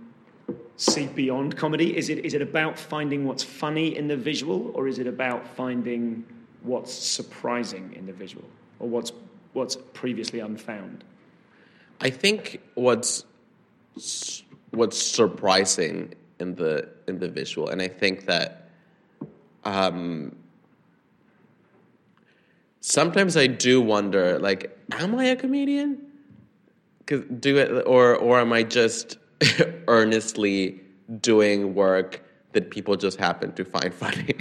[0.76, 1.96] see beyond comedy?
[1.96, 5.48] Is it is it about finding what's funny in the visual, or is it about
[5.56, 6.22] finding
[6.60, 8.44] what's surprising in the visual,
[8.78, 9.10] or what's
[9.54, 11.02] what's previously unfound?
[12.02, 13.24] I think what's
[14.72, 18.68] what's surprising in the in the visual, and I think that
[19.64, 20.36] um,
[22.80, 26.02] sometimes I do wonder, like, am I a comedian?
[27.06, 29.18] 'Cause do it, or or am I just
[29.88, 30.80] earnestly
[31.20, 32.20] doing work
[32.52, 34.34] that people just happen to find funny?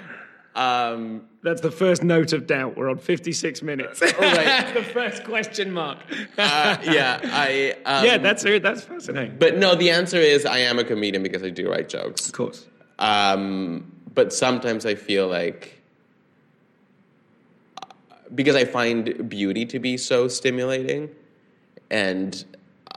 [0.54, 2.76] um, That's the first note of doubt.
[2.76, 4.00] We're on 56 minutes.
[4.02, 4.14] right.
[4.74, 5.98] the first question mark.
[6.36, 7.76] uh, yeah, I.
[7.84, 8.62] Um, yeah, that's it.
[8.62, 9.36] That's fascinating.
[9.38, 12.26] But no, the answer is I am a comedian because I do write jokes.
[12.26, 12.66] Of course.
[12.98, 15.80] Um, but sometimes I feel like
[18.34, 21.10] because I find beauty to be so stimulating
[21.90, 22.44] and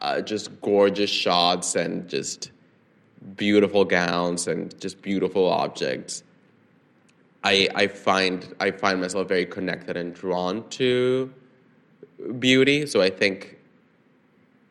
[0.01, 2.51] uh, just gorgeous shots and just
[3.36, 6.24] beautiful gowns and just beautiful objects.
[7.44, 11.32] I, I find I find myself very connected and drawn to
[12.39, 12.86] beauty.
[12.86, 13.58] So I think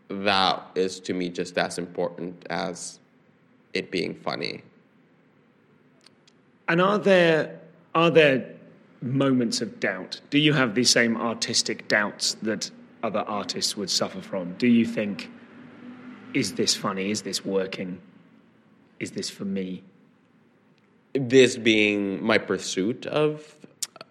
[0.08, 2.98] that is to me just as important as
[3.74, 4.62] it being funny.
[6.68, 7.60] And are there
[7.94, 8.54] are there
[9.02, 10.20] moments of doubt?
[10.30, 12.70] Do you have the same artistic doubts that
[13.02, 14.54] other artists would suffer from?
[14.54, 15.30] Do you think,
[16.32, 17.10] is this funny?
[17.10, 18.00] Is this working?
[19.00, 19.82] Is this for me?
[21.14, 23.54] This being my pursuit of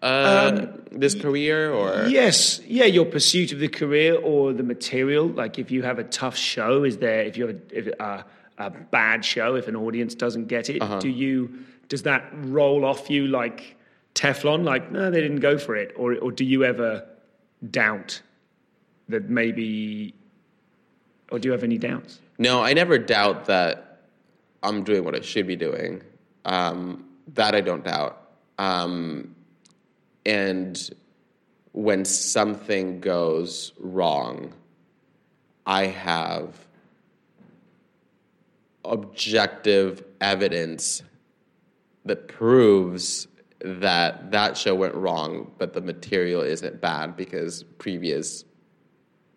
[0.02, 5.28] uh, this career, or Yes, yeah, your pursuit of the career or the material.
[5.28, 7.22] Like, if you have a tough show, is there?
[7.22, 8.24] If you have a, if, uh,
[8.58, 11.66] a bad show, if an audience doesn't get it, do you?
[11.88, 13.76] Does that roll off you like
[14.16, 14.64] Teflon?
[14.64, 17.06] Like, no, they didn't go for it, or or do you ever
[17.70, 18.22] doubt
[19.10, 20.14] that maybe,
[21.32, 22.20] or do you have any doubts?
[22.38, 24.02] No, I never doubt that
[24.64, 26.02] I'm doing what I should be doing.
[26.46, 28.30] Um, that I don't doubt.
[28.58, 29.36] Um,
[30.26, 30.90] and
[31.72, 34.54] when something goes wrong,
[35.66, 36.56] I have
[38.84, 41.04] objective evidence
[42.06, 43.28] that proves
[43.64, 48.44] that that show went wrong, but the material isn't bad because previous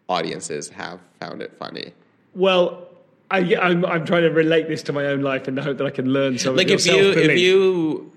[0.09, 1.93] audiences have found it funny.
[2.35, 2.89] Well,
[3.35, 5.87] I, I'm I'm trying to relate this to my own life in the hope that
[5.87, 6.57] I can learn some.
[6.57, 8.13] like of if you if you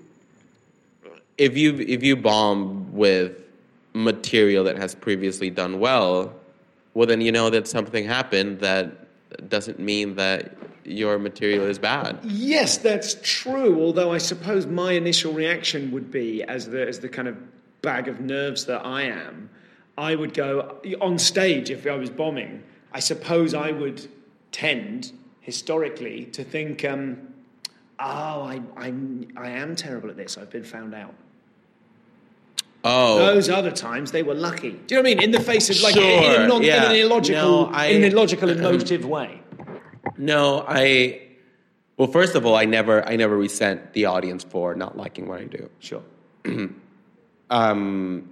[1.36, 3.36] if you if you bomb with
[3.94, 6.32] material that has previously done well,
[6.94, 12.18] well then you know that something happened that doesn't mean that your material is bad.
[12.22, 13.82] Yes, that's true.
[13.82, 17.36] Although I suppose my initial reaction would be, as the as the kind of
[17.82, 19.50] bag of nerves that I am,
[19.96, 22.62] I would go on stage if I was bombing.
[22.92, 24.08] I suppose I would
[24.52, 27.18] tend historically to think, um,
[27.98, 30.36] "Oh, I, I'm I am terrible at this.
[30.38, 31.14] I've been found out."
[32.84, 34.70] Oh, Those other times they were lucky.
[34.70, 35.22] Do you know what I mean?
[35.24, 36.86] In the face of like in, a non, yeah.
[36.86, 39.40] in an illogical, No, I- in an illogical, emotive way.
[40.16, 41.22] no, I
[41.96, 45.40] well first of all, I never I never resent the audience for not liking what
[45.40, 45.68] I do.
[45.80, 46.02] Sure.
[47.50, 48.28] Um,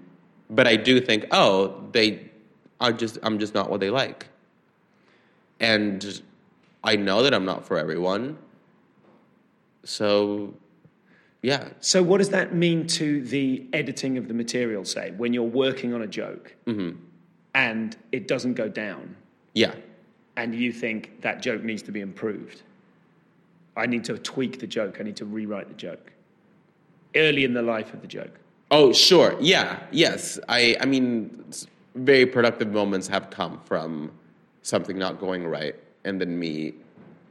[0.50, 2.30] but I do think, oh, they
[2.80, 4.26] are just I'm just not what they like.
[5.60, 6.22] And
[6.84, 8.38] I know that I'm not for everyone.
[9.84, 10.54] So
[11.46, 11.68] yeah.
[11.80, 15.94] So, what does that mean to the editing of the material, say, when you're working
[15.94, 16.98] on a joke mm-hmm.
[17.54, 19.14] and it doesn't go down
[19.54, 19.74] Yeah.
[20.36, 22.62] and you think that joke needs to be improved?
[23.76, 26.12] I need to tweak the joke, I need to rewrite the joke
[27.14, 28.40] early in the life of the joke.
[28.72, 29.36] Oh, sure.
[29.40, 29.78] Yeah.
[29.92, 30.40] Yes.
[30.48, 30.76] I.
[30.80, 31.44] I mean,
[31.94, 34.10] very productive moments have come from
[34.66, 36.74] something not going right, and then me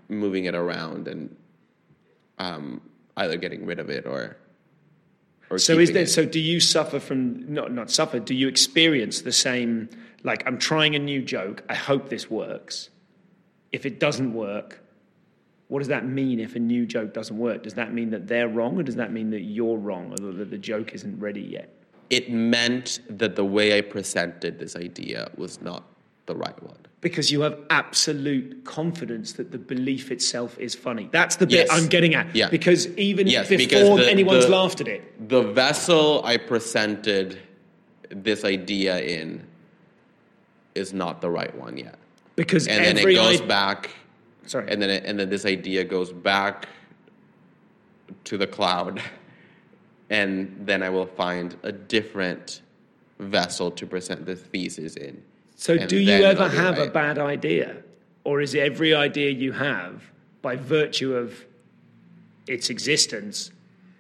[0.08, 1.36] moving it around and
[2.40, 2.80] um,
[3.18, 4.38] either getting rid of it or.
[5.50, 6.08] or So, is there, it.
[6.08, 9.90] so do you suffer from, not, not suffer, do you experience the same,
[10.24, 12.90] like, I'm trying a new joke, I hope this works.
[13.74, 14.80] If it doesn't work,
[15.68, 17.64] what does that mean if a new joke doesn't work?
[17.64, 20.52] Does that mean that they're wrong, or does that mean that you're wrong, or that
[20.52, 21.70] the joke isn't ready yet?
[22.10, 25.84] It meant that the way I presented this idea was not
[26.28, 26.78] the right one.
[27.06, 31.08] Because you have absolute confidence that the belief itself is funny.
[31.12, 31.70] That's the bit Yes.
[31.72, 32.36] I'm getting at.
[32.36, 32.50] Yeah.
[32.50, 37.38] Because even Yes, before because the- anyone's the- laughed at it, The vessel I presented
[38.10, 39.44] this idea in
[40.74, 42.00] is not the right one yet.
[42.36, 43.92] because And then it goes i- back
[44.48, 44.66] Sorry.
[44.72, 46.68] and then it, and then this idea goes back
[48.24, 49.00] to the cloud
[50.10, 52.62] and then I will find a different
[53.20, 55.22] vessel to present the thesis in.
[55.56, 57.78] So, do you ever have a bad idea?
[58.24, 60.04] Or is every idea you have,
[60.42, 61.46] by virtue of
[62.48, 63.52] its existence,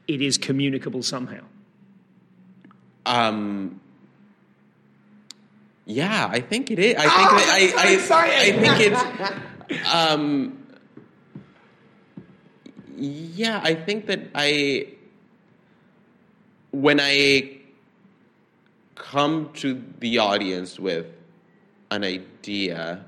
[0.07, 1.43] it is communicable somehow?
[3.05, 3.79] Um,
[5.85, 6.95] yeah, I think it is.
[6.97, 9.41] I think that I, I, I think it's.
[9.91, 10.59] Um,
[12.95, 14.89] yeah, I think that I,
[16.69, 17.57] when I
[18.93, 21.07] come to the audience with
[21.91, 23.03] an idea,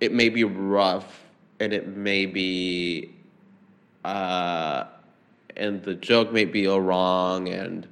[0.00, 1.24] it may be rough
[1.60, 3.14] and it may be,
[4.04, 4.84] uh,
[5.56, 7.86] and the joke may be all wrong and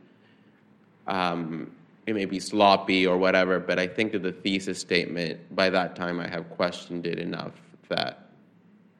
[1.06, 1.70] um,
[2.06, 5.94] it may be sloppy or whatever, but I think that the thesis statement, by that
[5.94, 7.52] time, I have questioned it enough
[7.88, 8.30] that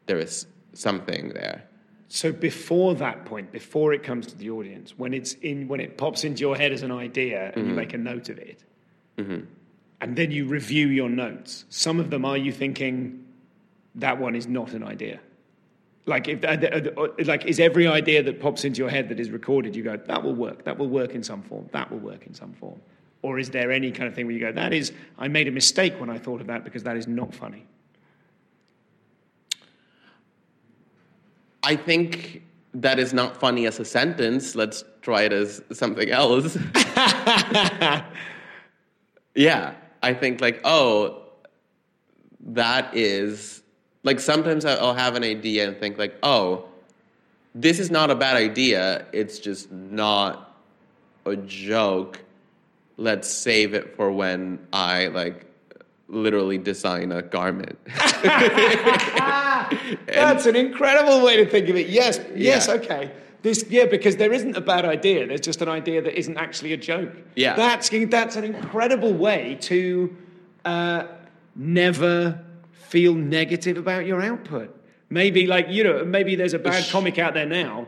[0.07, 1.65] there is something there.
[2.09, 5.97] So before that point, before it comes to the audience, when it's in, when it
[5.97, 8.65] pops into your head as an idea, and you make a note of it,
[10.01, 11.65] and then you review your notes.
[11.69, 13.25] Some of them are you thinking
[13.97, 15.21] that one is not an idea.
[16.07, 19.21] Like if uh, uh, uh, like is every idea that pops into your head that
[19.21, 20.65] is recorded, you go that will work.
[20.65, 21.69] That will work in some form.
[21.73, 22.81] That will work in some form.
[23.23, 25.51] Or is there any kind of thing where you go that is I made a
[25.51, 27.67] mistake when I thought of that because that is not funny.
[31.63, 34.55] I think that is not funny as a sentence.
[34.55, 36.57] Let's try it as something else.
[39.35, 41.23] yeah, I think like, oh,
[42.41, 43.63] that is
[44.03, 46.65] like sometimes I'll have an idea and think like, oh,
[47.55, 49.07] this is not a bad idea.
[49.13, 50.57] It's just not
[51.27, 52.21] a joke.
[52.97, 55.47] Let's save it for when I like
[56.09, 57.79] literally design a garment.
[60.07, 61.89] That's an incredible way to think of it.
[61.89, 62.75] Yes, yes, Yeah.
[62.75, 63.11] okay.
[63.43, 65.27] This, yeah, because there isn't a bad idea.
[65.27, 67.12] There's just an idea that isn't actually a joke.
[67.37, 67.57] Yeah.
[67.57, 70.15] that's that's an incredible way to
[70.65, 71.05] uh,
[71.57, 72.41] never
[72.73, 74.77] feel negative about your output.
[75.09, 77.87] Maybe like you know, maybe there's a bad comic out there now,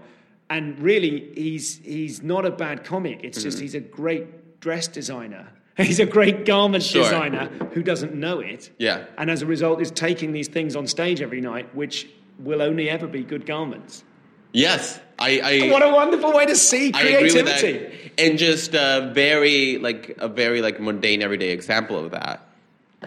[0.51, 3.21] and really he's he's not a bad comic.
[3.23, 3.63] It's just Mm-hmm.
[3.63, 5.49] he's a great dress designer.
[5.79, 7.03] He's a great garment Sure.
[7.03, 8.71] designer who doesn't know it.
[8.79, 9.05] Yeah.
[9.17, 12.09] And as a result, is taking these things on stage every night, which
[12.39, 14.05] will only ever be good garments.
[14.53, 15.41] Yes, I.
[15.43, 18.13] I What a wonderful way to see I agree with creativity.
[18.19, 22.47] And just a very like a very like mundane everyday example of that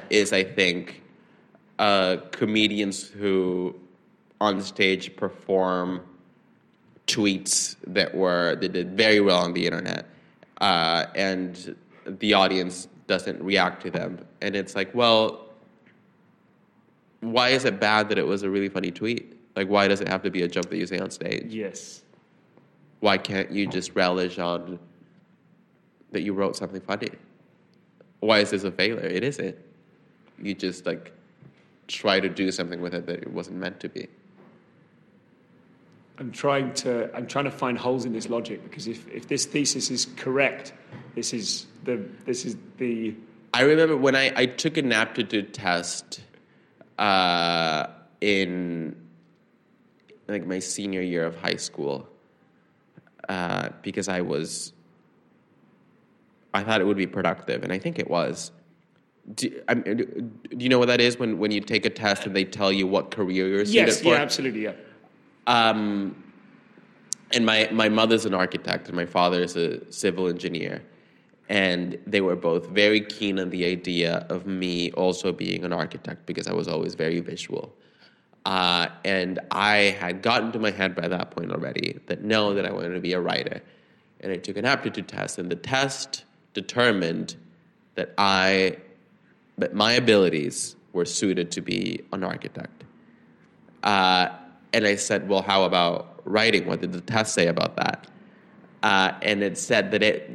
[0.09, 1.03] is I think
[1.79, 3.75] uh, comedians who
[4.41, 6.01] on stage perform
[7.07, 10.05] tweets that were that did very well on the internet,
[10.61, 15.45] uh, and the audience doesn't react to them, and it's like, well,
[17.21, 19.34] why is it bad that it was a really funny tweet?
[19.55, 21.53] Like, why does it have to be a joke that you say on stage?
[21.53, 22.01] Yes.
[22.99, 24.79] why can't you just relish on
[26.11, 27.09] that you wrote something funny?
[28.19, 29.05] Why is this a failure?
[29.05, 29.55] It isn't.
[30.41, 31.13] You just like
[31.87, 34.07] try to do something with it that it wasn't meant to be.
[36.17, 39.45] I'm trying to I'm trying to find holes in this logic because if, if this
[39.45, 40.73] thesis is correct,
[41.13, 43.13] this is the this is the
[43.53, 46.21] I remember when I, I took an aptitude test
[46.97, 47.87] uh,
[48.21, 48.95] in
[50.27, 52.07] like my senior year of high school
[53.29, 54.73] uh, because I was
[56.55, 58.51] I thought it would be productive, and I think it was.
[59.33, 62.35] Do, I, do you know what that is when, when you take a test and
[62.35, 64.09] they tell you what career you're suited yes for?
[64.09, 64.73] Yes, yeah absolutely yeah
[65.47, 66.23] Um,
[67.31, 70.83] and my, my mother's an architect and my father is a civil engineer.
[71.49, 76.27] And they were both very keen on the idea of me also being an architect
[76.27, 77.75] because I was always very visual.
[78.45, 82.65] Uh, and I had gotten to my head by that point already that no, that
[82.65, 83.61] I wanted to be a writer.
[84.19, 87.35] And I took an aptitude test, and the test determined
[87.95, 88.77] that I,
[89.57, 92.83] that my abilities were suited to be an architect.
[93.83, 94.29] Uh,
[94.73, 96.65] and I said, well, how about writing?
[96.65, 98.07] What did the test say about that?
[98.83, 100.29] Uh, and it said that it,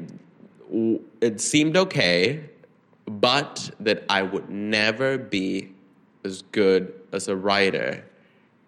[1.20, 2.44] it seemed okay,
[3.06, 5.72] but that I would never be
[6.24, 8.04] as good as a writer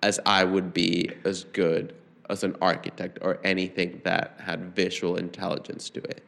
[0.02, 1.94] as I would be as good
[2.28, 6.24] as an architect or anything that had visual intelligence to it.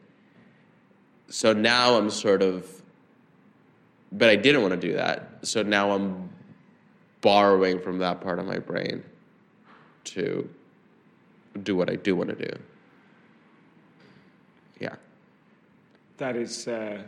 [1.27, 2.81] So now I'm sort of,
[4.11, 5.39] but I didn't want to do that.
[5.41, 6.29] So now I'm
[7.21, 9.03] borrowing from that part of my brain
[10.05, 10.47] to
[11.63, 12.59] do what I do want to do.
[14.79, 14.95] Yeah.
[16.17, 17.01] that is uh,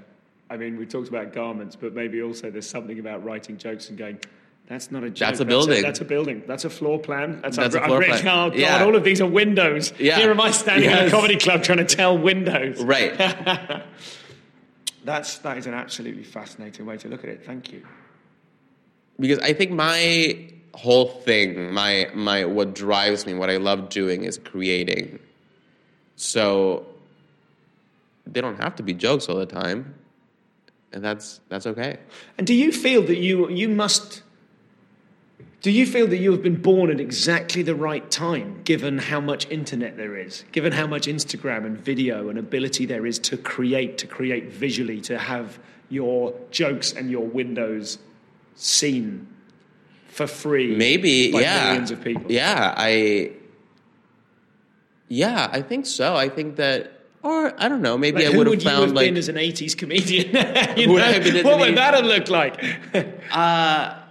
[0.49, 3.97] I mean we talked about garments but maybe also there's something about writing jokes and
[3.97, 4.19] going
[4.67, 5.29] that's not a joke.
[5.29, 5.81] That's a building.
[5.81, 6.43] That's a, building.
[6.45, 7.39] That's a floor plan.
[7.41, 8.27] That's, That's I've, a floor written, plan.
[8.27, 8.59] Oh God!
[8.59, 8.83] Yeah.
[8.83, 9.93] All of these are windows.
[9.97, 10.17] Yeah.
[10.17, 12.83] Here am I standing in a comedy club trying to tell windows.
[12.83, 13.17] Right.
[15.05, 17.45] That's that is an absolutely fascinating way to look at it.
[17.45, 17.85] Thank you.
[19.17, 24.25] because I think my whole thing, my my what drives me, what I love doing
[24.25, 25.19] is creating.
[26.17, 26.85] So
[28.25, 29.95] they don't have to be jokes all the time.
[30.91, 31.99] And that's that's okay.
[32.37, 34.23] And do you feel that you you must?
[35.67, 39.19] Do you feel that you have been born at exactly the right time, given how
[39.19, 43.35] much internet there is, given how much Instagram and video and ability there is to
[43.35, 47.97] create, to create visually, to have your jokes and your windows
[48.55, 49.27] seen
[50.07, 50.73] for free?
[50.73, 51.65] Maybe, by yeah.
[51.65, 52.31] millions of people.
[52.31, 53.33] Yeah, I
[55.09, 56.15] Yeah, I think so.
[56.15, 58.85] I think that or I don't know, maybe Like, I would would have you found
[58.85, 60.27] have like been as an '80s comedian?
[60.77, 61.19] You Would know?
[61.19, 62.63] Been what would that have looked like?
[63.29, 64.03] Uh,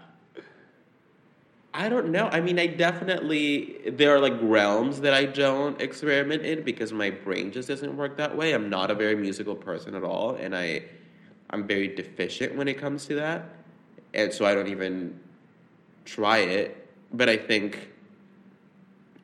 [1.78, 2.28] I don't know.
[2.32, 7.11] I mean, I definitely there are like realms that I don't experiment in because my
[7.11, 8.55] brain just doesn't work that way.
[8.55, 10.85] I'm not a very musical person at all, and I
[11.51, 13.51] I'm very deficient when it comes to that,
[14.15, 15.20] and so I don't even
[16.07, 16.89] try it.
[17.12, 17.90] But I think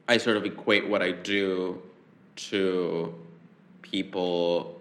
[0.07, 1.81] I sort of equate what I do
[2.53, 3.15] to
[3.81, 4.79] people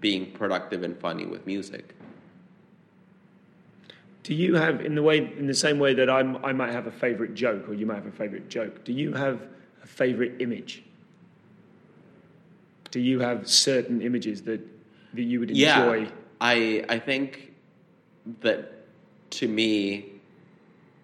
[0.00, 1.95] being productive and funny with music.
[4.26, 6.88] Do you have, in the way, in the same way that I'm, I might have
[6.88, 8.82] a favourite joke, or you might have a favourite joke?
[8.82, 9.40] Do you have
[9.84, 10.82] a favourite image?
[12.90, 14.60] Do you have certain images that
[15.14, 15.98] that you would enjoy?
[16.00, 17.54] Yeah, I I think
[18.40, 18.72] that
[19.30, 20.06] to me,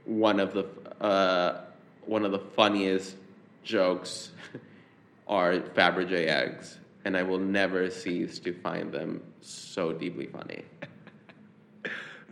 [0.04, 0.66] one of the
[1.00, 1.60] uh,
[2.06, 3.14] one of the funniest
[3.62, 4.32] jokes
[5.28, 10.64] are Fabergé eggs, and I will never cease to find them so deeply funny.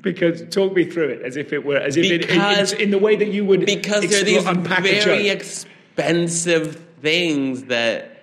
[0.03, 2.91] Because talk me through it as if it were as if it, Because- in, in
[2.91, 8.23] the way that you would because they're these very expensive things that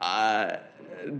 [0.00, 0.56] uh,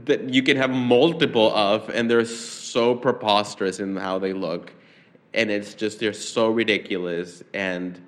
[0.04, 4.72] that you can have multiple of, and they're so preposterous in how they look,
[5.32, 8.00] and it's just they're so ridiculous, and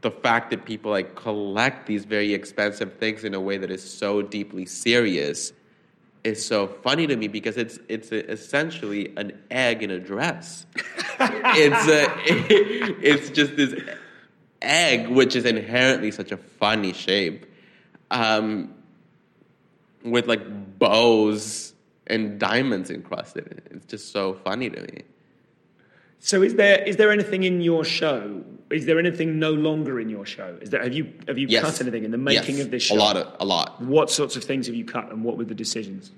[0.00, 3.82] the fact that people like collect these very expensive things in a way that is
[3.82, 5.52] so deeply serious
[6.24, 10.66] is so funny to me because it's it's essentially an egg in a dress.
[11.20, 12.06] it's a
[13.02, 13.74] it's just this
[14.62, 17.46] egg which is inherently such a funny shape,
[18.10, 18.74] um,
[20.04, 21.74] with like bows
[22.06, 23.62] and diamonds encrusted.
[23.70, 25.02] It's just so funny to me.
[26.20, 28.42] So is there is there anything in your show?
[28.70, 30.56] Is there anything no longer in your show?
[30.60, 31.64] Is there have you have you Yes.
[31.64, 32.64] cut anything in the making Yes.
[32.66, 32.94] of this show?
[32.94, 33.80] A lot of a lot.
[33.82, 36.10] What sorts of things have you cut, and what were the decisions?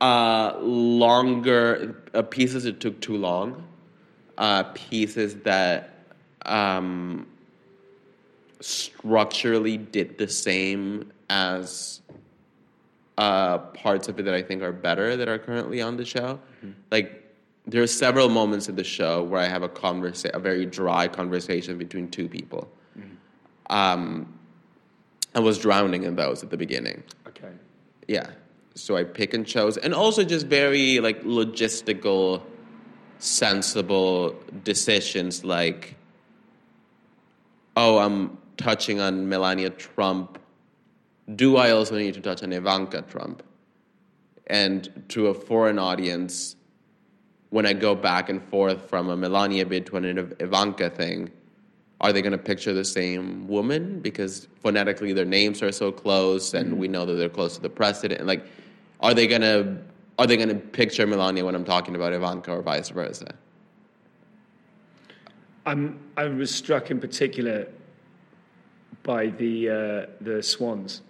[0.00, 3.64] Uh, longer uh, pieces that took too long.
[4.36, 5.94] Uh, pieces that
[6.44, 7.26] um,
[8.60, 12.00] structurally did the same as
[13.18, 16.38] uh, parts of it that I think are better that are currently on the show.
[16.90, 17.22] Like
[17.66, 21.08] there are several moments in the show where I have a conversa- a very dry
[21.08, 22.68] conversation between two people.
[23.68, 24.32] Um,
[25.34, 27.02] I was drowning in those at the beginning.
[27.26, 27.50] Okay.
[28.08, 28.30] Yeah.
[28.74, 32.42] So I pick and chose, and also just very like logistical,
[33.18, 35.96] sensible decisions like,
[37.76, 40.38] oh, I'm touching on Melania Trump.
[41.34, 43.42] Do I also need to touch on Ivanka Trump?
[44.46, 46.55] And to a foreign audience,
[47.56, 51.30] when I go back and forth from a Melania bit to an Ivanka thing,
[52.02, 54.00] are they going to picture the same woman?
[54.00, 57.70] Because phonetically their names are so close and we know that they're close to the
[57.70, 58.26] president.
[58.26, 58.44] Like
[59.00, 59.78] are they going to
[60.18, 63.34] are they going to picture Melania when I'm talking about Ivanka or vice versa?
[65.64, 67.68] I'm I was struck in particular
[69.02, 71.00] by the uh, the swans.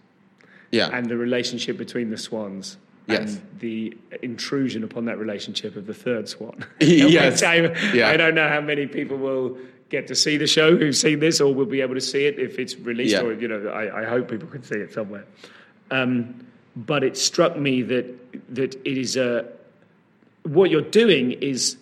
[0.70, 0.90] Yeah.
[0.92, 2.76] And the relationship between the swans.
[3.08, 3.36] Yes.
[3.36, 6.64] And the intrusion upon that relationship of the third swan.
[6.80, 7.42] Yes.
[7.42, 7.56] I,
[7.94, 8.08] Yeah.
[8.08, 9.56] I don't know how many people will
[9.88, 12.38] get to see the show who've seen this or will be able to see it
[12.40, 13.22] if it's released Yeah.
[13.22, 15.24] or, you know, I, I hope people can see it somewhere.
[15.92, 19.46] Um, but it struck me that, that it is a,
[20.42, 21.76] what you're doing is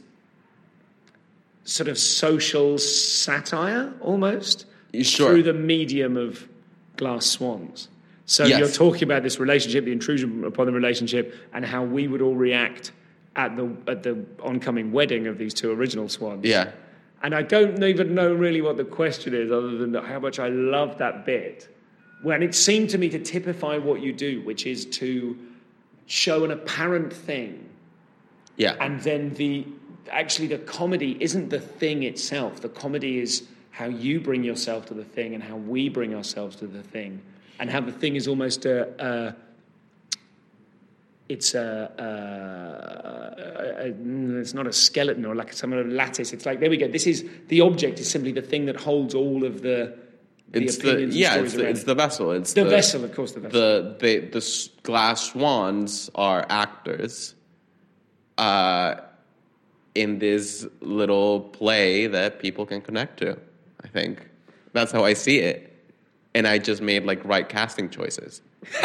[1.64, 4.66] sort of social satire almost
[5.00, 5.30] Sure.
[5.30, 6.46] through the medium of
[6.96, 7.88] glass swans.
[8.26, 8.58] So Yes.
[8.58, 12.36] you're talking about this relationship, the intrusion upon the relationship, and how we would all
[12.36, 12.92] react
[13.36, 16.44] at the at the oncoming wedding of these two original swans.
[16.44, 16.70] yeah
[17.22, 20.48] And I don't even know really what the question is, other than how much I
[20.48, 21.68] love that bit.
[22.22, 25.36] When it seemed to me to typify what you do, which is to
[26.06, 27.64] show an apparent thing
[28.56, 29.66] yeah and then the
[30.10, 34.94] actually the comedy isn't the thing itself the comedy is how you bring yourself to
[34.94, 37.20] the thing and how we bring ourselves to the thing
[37.58, 39.34] and how the thing is almost a, a
[41.28, 42.02] it's a, a,
[43.82, 46.32] a, a- it's not a skeleton or like some sort of lattice.
[46.32, 46.88] It's like there we go.
[46.88, 49.96] This is the object is simply the thing that holds all of the
[50.50, 52.30] the it's the opinions yeah it's the, it's the vessel.
[52.32, 53.58] It's the vessel of course the vessel.
[53.60, 57.34] The the the glass swans are actors
[58.38, 58.96] uh,
[59.94, 63.38] in this little play that people can connect to.
[63.82, 64.28] I think.
[64.72, 65.73] That's how I see it,
[66.34, 68.42] and I just made like right casting choices.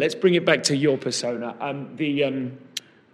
[0.00, 1.54] Let's bring it back to your persona.
[1.60, 2.58] Um, the um,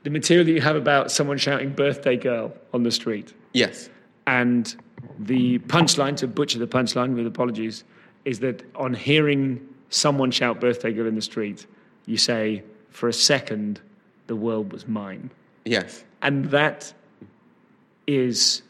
[0.05, 3.91] the material that you have about someone shouting "birthday girl" on the street, Yes.
[4.29, 4.75] and
[5.19, 7.83] the punchline to butcher the punchline with apologies
[8.25, 9.61] is that on hearing
[9.91, 11.67] someone shout "birthday girl" in the street,
[12.07, 13.81] you say, "For a second,
[14.29, 15.31] the world was mine,"
[15.67, 16.05] Yes.
[16.23, 16.95] and that
[18.07, 18.63] is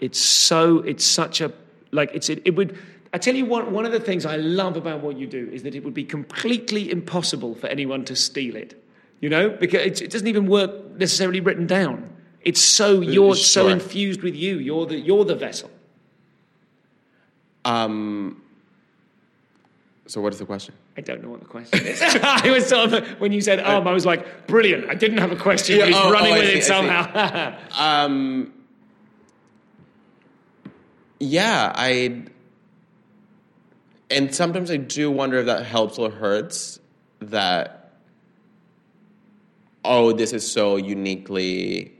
[0.00, 1.52] it's so it's such a
[1.92, 2.76] like it's it, it would
[3.12, 5.62] I tell you what one of the things I love about what you do is
[5.64, 8.80] that it would be completely impossible for anyone to steal it.
[9.20, 12.08] You know, because it, it doesn't even work necessarily written down.
[12.42, 14.58] It's so you're so infused with you.
[14.58, 15.70] You're the you're the vessel.
[17.64, 18.42] Um,
[20.06, 20.74] So what is the question?
[21.00, 21.98] I don't know what the question is.
[22.22, 24.90] I was sort of when you said um, I was like, brilliant.
[24.90, 25.78] I didn't have a question.
[25.78, 27.58] Yeah, but he's oh, running oh, with see, it somehow.
[27.78, 28.52] Um,
[31.18, 32.24] yeah, I.
[34.10, 36.80] And sometimes I do wonder if that helps or hurts.
[37.20, 37.94] That.
[39.82, 41.94] Oh, this is so uniquely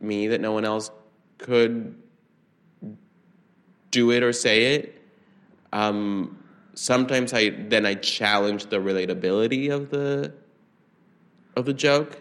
[0.00, 0.90] me that no one else
[1.38, 1.94] could
[3.92, 5.00] do it or say it.
[5.72, 6.37] Um,
[6.78, 10.32] sometimes I then I challenge the relatability of the
[11.56, 12.18] of the joke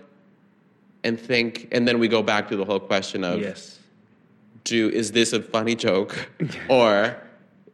[1.03, 3.77] and think and then we go back to the whole question of yes.
[4.63, 6.29] do is this a funny joke
[6.69, 7.15] or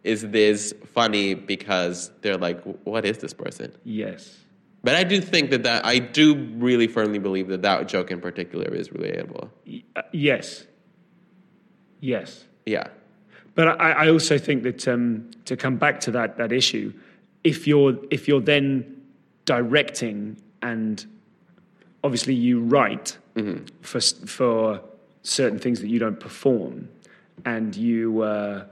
[0.03, 4.37] is this funny because they're like what is this person Yes.
[4.83, 8.19] but i do think that that i do really firmly believe that that joke in
[8.19, 9.49] particular is relatable
[9.95, 10.65] uh, yes.
[12.01, 12.43] Yes.
[12.65, 12.87] yeah
[13.55, 16.91] But I, I also think that um, to come back to that that issue,
[17.43, 19.01] if you're if you're then
[19.45, 21.05] directing and
[22.03, 23.17] obviously you write
[23.81, 24.79] for s- for
[25.23, 26.87] certain things that you don't perform,
[27.45, 28.63] and you uh,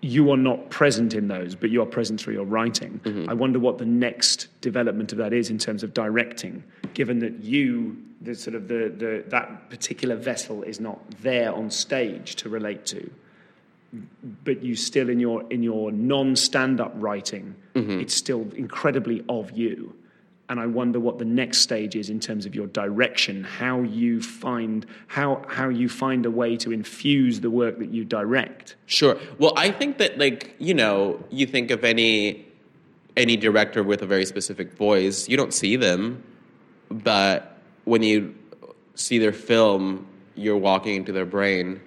[0.00, 3.00] you are not present in those, but you are present through your writing.
[3.28, 6.62] I wonder what the next development of that is in terms of directing,
[6.92, 11.70] given that you, the sort of the, the that particular vessel is not there on
[11.70, 13.10] stage to relate to,
[14.44, 18.00] but you still in your in your non stand up writing, mm-hmm.
[18.00, 19.94] it's still incredibly of you.
[20.50, 24.20] And I wonder what the next stage is in terms of your direction, how you
[24.20, 28.76] find how how you find a way to infuse the work that you direct.
[28.86, 29.18] Sure.
[29.38, 32.46] Well, I think that like you know, you think of any
[33.16, 36.22] any director with a very specific voice, you don't see them,
[36.90, 38.34] but when you
[38.94, 41.80] see their film, you're walking into their brain,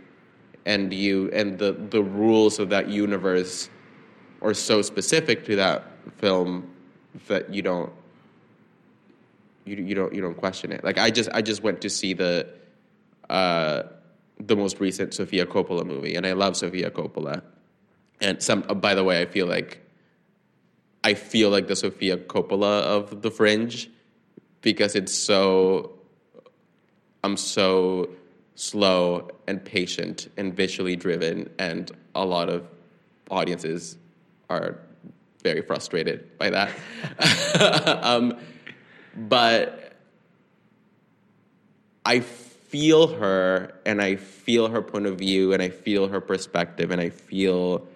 [0.67, 3.69] and you and the the rules of that universe
[4.41, 5.83] are so specific to that
[6.17, 6.69] film
[7.27, 7.91] that you don't
[9.65, 10.83] you you don't you don't question it.
[10.83, 12.47] Like I just I just went to see the
[13.29, 13.83] uh,
[14.39, 17.41] the most recent Sofia Coppola movie, and I love Sofia Coppola.
[18.19, 19.81] And some, uh, by the way, I feel like
[21.03, 23.89] I feel like the Sofia Coppola of The Fringe
[24.61, 25.93] because it's so
[27.23, 28.09] I'm so
[28.57, 32.67] slow and patient and visually driven, and a lot of
[33.29, 33.97] audiences
[34.49, 34.79] are
[35.43, 38.01] very frustrated by that.
[38.03, 38.37] um,
[39.15, 39.93] but
[42.03, 46.91] I feel her and I feel her point of view and I feel her perspective
[46.91, 47.87] and I feel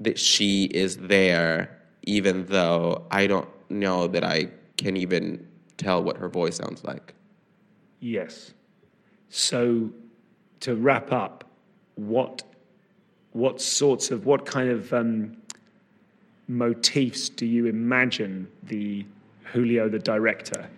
[0.00, 5.46] that she is there even though I don't know that I can even
[5.76, 7.14] tell what her voice sounds like.
[8.00, 8.52] Yes.
[9.30, 9.90] So,
[10.60, 11.44] to wrap up,
[11.96, 12.42] what
[13.32, 15.36] what sorts of what kind of um,
[16.48, 19.04] motifs do you imagine the
[19.52, 20.68] Julio, the director?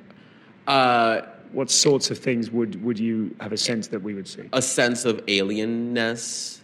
[0.66, 1.22] Uh,
[1.52, 4.48] What sorts of things would would you have a sense that we would see?
[4.52, 6.60] a sense of alienness,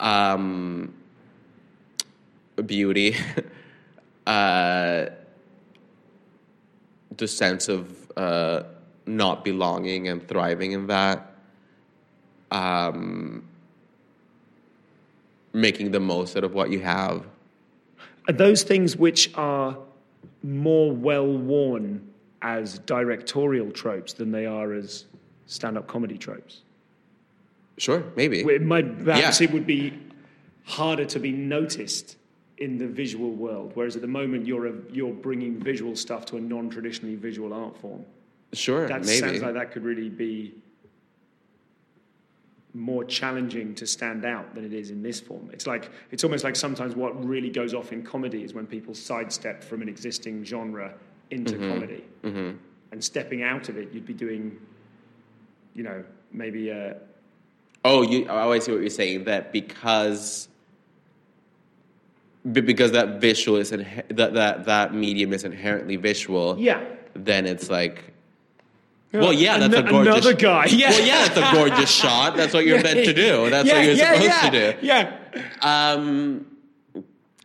[0.00, 0.94] um,
[2.66, 3.16] beauty,
[4.26, 5.06] uh,
[7.16, 8.62] the sense of uh,
[9.06, 11.34] not belonging and thriving in that,
[12.50, 13.44] um,
[15.52, 17.26] making the most out of what you have.
[18.28, 19.76] Are those things which are
[20.42, 22.08] more well worn
[22.42, 25.06] as directorial tropes than they are as
[25.46, 26.62] stand-up comedy tropes?
[27.78, 28.40] Sure, maybe.
[28.40, 29.48] It might, perhaps Yeah.
[29.48, 29.92] it would be
[30.64, 32.16] harder to be noticed
[32.58, 36.36] in the visual world, whereas at the moment you're a, you're bringing visual stuff to
[36.36, 38.04] a non-traditionally visual art form.
[38.52, 39.18] Sure, That maybe.
[39.18, 40.54] sounds like that could really be
[42.74, 45.50] more challenging to stand out than it is in this form.
[45.52, 48.94] It's like it's almost like sometimes what really goes off in comedy is when people
[48.94, 50.94] sidestep from an existing genre
[51.30, 51.68] into Mm-hmm.
[51.72, 52.04] comedy,
[52.92, 54.58] and stepping out of it, you'd be doing,
[55.74, 56.96] you know, maybe a
[57.84, 59.24] Oh, you, oh, I see what you're saying.
[59.24, 60.48] That because
[62.52, 66.56] because that visual is that that that medium is inherently visual.
[66.58, 66.82] yeah.
[67.14, 68.11] Then it's like,
[69.12, 70.14] well, yeah, that's Ano- a gorgeous.
[70.14, 70.66] another guy.
[70.66, 70.90] Yeah.
[70.90, 72.36] Well, yeah, that's a gorgeous shot.
[72.36, 73.50] That's what you're meant to do.
[73.50, 74.86] That's yeah, what you're yeah, supposed yeah, to do.
[74.86, 75.16] Yeah.
[75.60, 76.46] Um,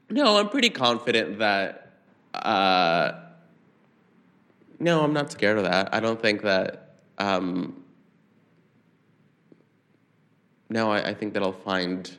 [0.10, 1.84] no, I'm pretty confident that.
[2.34, 3.14] Uh,
[4.80, 5.94] no, I'm not scared of that.
[5.94, 6.96] I don't think that.
[7.18, 7.84] Um,
[10.70, 12.10] no, I, I think that I'll find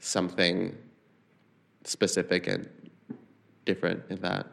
[0.00, 0.76] something
[1.84, 2.68] specific and
[3.64, 4.46] different in that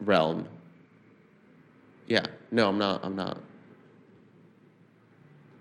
[0.00, 0.46] realm.
[2.06, 3.04] Yeah, no, I'm not.
[3.04, 3.38] I'm not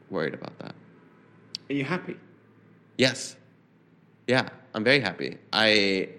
[0.10, 0.76] worried about that.
[1.70, 2.18] Are you happy?
[2.98, 3.36] Yes.
[4.28, 4.49] Yeah.
[4.76, 5.38] I'm very happy.
[5.52, 6.10] I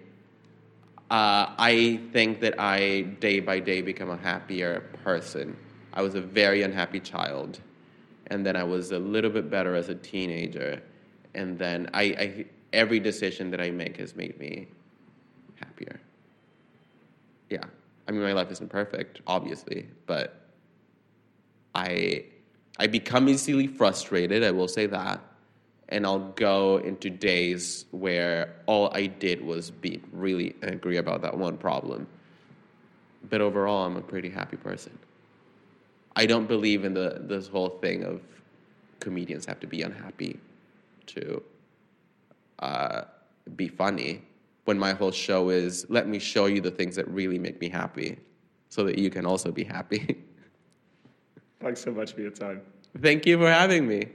[1.10, 5.56] uh, I think that I day by day become a happier person.
[5.92, 7.60] I was a very unhappy child,
[8.28, 10.82] and then I was a little bit better as a teenager,
[11.34, 14.66] and then I, I every decision that I make has made me
[15.56, 16.00] happier.
[17.50, 17.64] Yeah,
[18.06, 20.48] I mean my life isn't perfect, obviously, but
[21.74, 22.24] I
[22.78, 24.42] I become easily frustrated.
[24.42, 25.20] I will say that
[25.88, 31.36] and I'll go into days where all I did was be really angry about that
[31.36, 32.06] one problem.
[33.28, 34.98] But overall, I'm a pretty happy person.
[36.16, 38.20] I don't believe in the this whole thing of
[39.00, 40.38] comedians have to be unhappy
[41.06, 41.42] to
[42.60, 43.02] uh,
[43.56, 44.22] be funny.
[44.64, 47.68] When my whole show is let me show you the things that really make me
[47.68, 48.18] happy,
[48.70, 50.24] so that you can also be happy.
[51.60, 52.62] Thanks so much for your time.
[53.00, 54.08] Thank you for having me.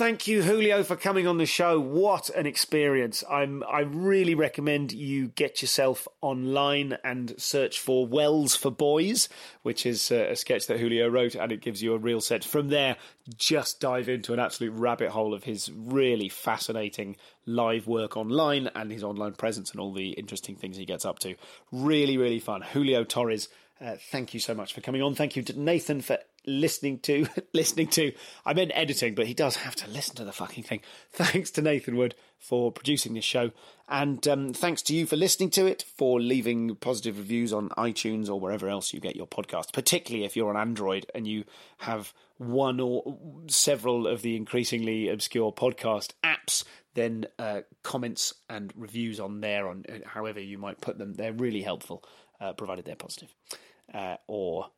[0.00, 1.78] Thank you, Julio, for coming on the show.
[1.78, 3.22] What an experience!
[3.30, 3.62] I'm.
[3.70, 9.28] I really recommend you get yourself online and search for Wells for Boys,
[9.62, 12.46] which is a sketch that Julio wrote, and it gives you a real sense.
[12.46, 12.96] From there,
[13.36, 18.90] just dive into an absolute rabbit hole of his really fascinating live work online and
[18.90, 21.34] his online presence and all the interesting things he gets up to.
[21.72, 22.62] Really, really fun.
[22.62, 23.50] Julio Torres.
[23.82, 25.14] Uh, thank you so much for coming on.
[25.14, 28.12] Thank you to Nathan for listening to listening to
[28.44, 30.80] I meant editing, but he does have to listen to the fucking thing.
[31.12, 33.50] Thanks to Nathan Wood for producing this show,
[33.86, 38.30] and um, thanks to you for listening to it, for leaving positive reviews on iTunes
[38.30, 39.74] or wherever else you get your podcast.
[39.74, 41.44] Particularly if you're on Android and you
[41.78, 43.18] have one or
[43.48, 46.64] several of the increasingly obscure podcast apps,
[46.94, 51.60] then uh, comments and reviews on there, on however you might put them, they're really
[51.60, 52.02] helpful,
[52.40, 53.34] uh, provided they're positive.
[53.92, 54.70] Uh, or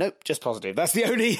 [0.00, 0.76] Nope, just positive.
[0.76, 1.34] That's the only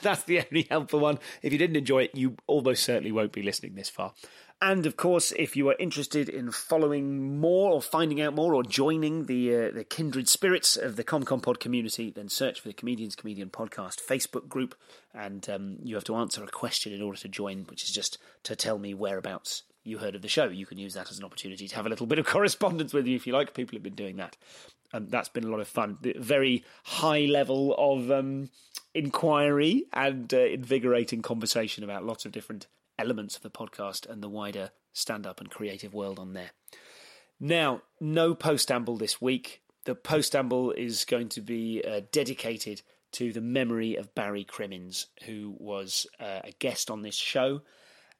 [0.00, 1.18] that's the only helpful one.
[1.42, 4.14] If you didn't enjoy it, you almost certainly won't be listening this far.
[4.62, 8.62] And of course, if you are interested in following more or finding out more or
[8.62, 12.74] joining the uh, the kindred spirits of the ComCom Pod community, then search for the
[12.74, 14.74] Comedians Comedian Podcast Facebook group,
[15.12, 18.16] and um, you have to answer a question in order to join, which is just
[18.44, 20.46] to tell me whereabouts you heard of the show.
[20.46, 23.06] You can use that as an opportunity to have a little bit of correspondence with
[23.06, 23.54] you if you like.
[23.54, 24.36] People have been doing that
[24.92, 25.98] and that's been a lot of fun.
[26.16, 28.50] Very high level of um,
[28.94, 32.66] inquiry and uh, invigorating conversation about lots of different
[32.98, 36.50] elements of the podcast and the wider stand up and creative world on there.
[37.38, 39.62] Now, no postamble this week.
[39.84, 42.82] The postamble is going to be uh, dedicated
[43.12, 47.62] to the memory of Barry Crimmins, who was uh, a guest on this show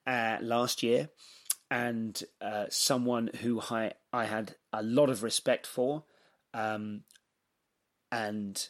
[0.07, 1.09] uh, last year
[1.71, 6.03] and uh, someone who I, I had a lot of respect for
[6.53, 7.03] um,
[8.11, 8.67] and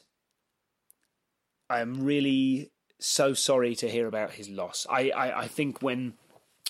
[1.69, 4.85] I am really so sorry to hear about his loss.
[4.89, 6.13] I, I, I think when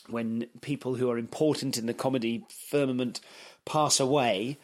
[0.07, 3.19] when people who are important in the comedy firmament
[3.65, 4.57] pass away,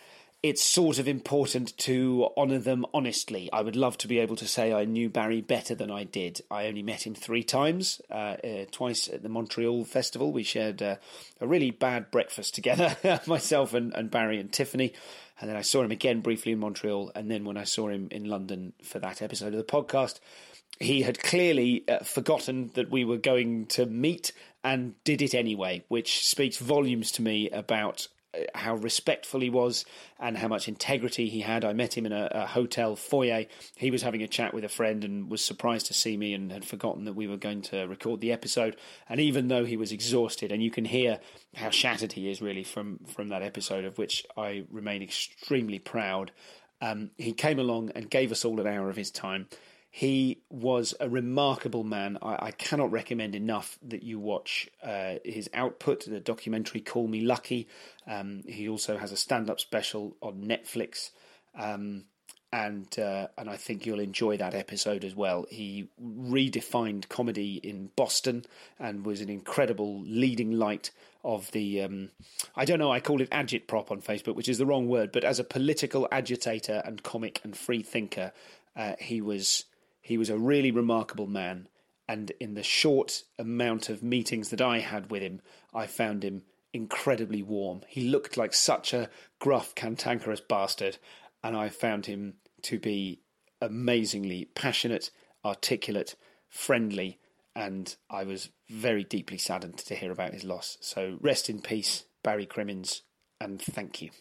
[0.46, 3.50] it's sort of important to honour them honestly.
[3.52, 6.40] I would love to be able to say I knew Barry better than I did.
[6.52, 10.32] I only met him three times, uh, uh, twice at the Montreal Festival.
[10.32, 10.98] We shared uh,
[11.42, 12.96] a really bad breakfast together,
[13.26, 14.94] myself and, and Barry and Tiffany.
[15.42, 17.12] And then I saw him again briefly in Montreal.
[17.16, 20.20] And then when I saw him in London for that episode of the podcast,
[20.80, 24.32] he had clearly uh, forgotten that we were going to meet
[24.64, 28.10] and did it anyway, which speaks volumes to me about
[28.54, 29.86] how respectful he was
[30.20, 31.66] and how much integrity he had.
[31.66, 33.46] I met him in a, a, hotel foyer.
[33.76, 36.52] He was having a chat with a friend and was surprised to see me and
[36.52, 38.78] had forgotten that we were going to record the episode.
[39.10, 41.20] And even though he was exhausted, and you can hear
[41.56, 46.32] how shattered he is really from from that episode, of which I remain extremely proud.
[46.82, 49.48] Um, he came along and gave us all an hour of his time.
[49.98, 52.18] He was a remarkable man.
[52.22, 57.22] I, I cannot recommend enough that you watch uh, his output, the documentary Call Me
[57.22, 57.70] Lucky.
[58.06, 61.12] Um, he also has a stand up special on Netflix.
[61.58, 62.04] Um,
[62.52, 65.46] and uh, and I think you'll enjoy that episode as well.
[65.50, 68.44] He redefined comedy in Boston
[68.78, 70.92] and was an incredible leading light
[71.24, 72.10] of the um,
[72.54, 75.24] I don't know I call it agitprop on Facebook, which is the wrong word, but
[75.24, 78.34] as a political agitator and comic and free thinker,
[78.76, 79.64] uh, he was
[80.06, 81.68] he was a really remarkable man,
[82.08, 85.42] and in the short amount of meetings that I had with him,
[85.74, 87.82] I found him incredibly warm.
[87.88, 89.10] He looked like such a
[89.40, 91.00] gruff, cantankerous bastard,
[91.44, 93.22] and I found him to be
[93.60, 95.10] amazingly passionate,
[95.44, 96.16] articulate,
[96.50, 97.18] friendly,
[97.56, 100.78] and I was very deeply saddened to hear about his loss.
[100.82, 103.02] So rest in peace, Barry Crimmins,
[103.42, 104.12] and thank you.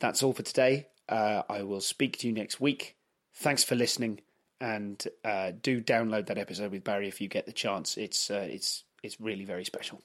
[0.00, 0.88] That's all for today.
[1.08, 2.96] Uh, I will speak to you next week.
[3.32, 4.22] Thanks for listening
[4.60, 7.96] and uh, do download that episode with Barry if you get the chance.
[7.96, 10.02] It's uh, it's it's really very special.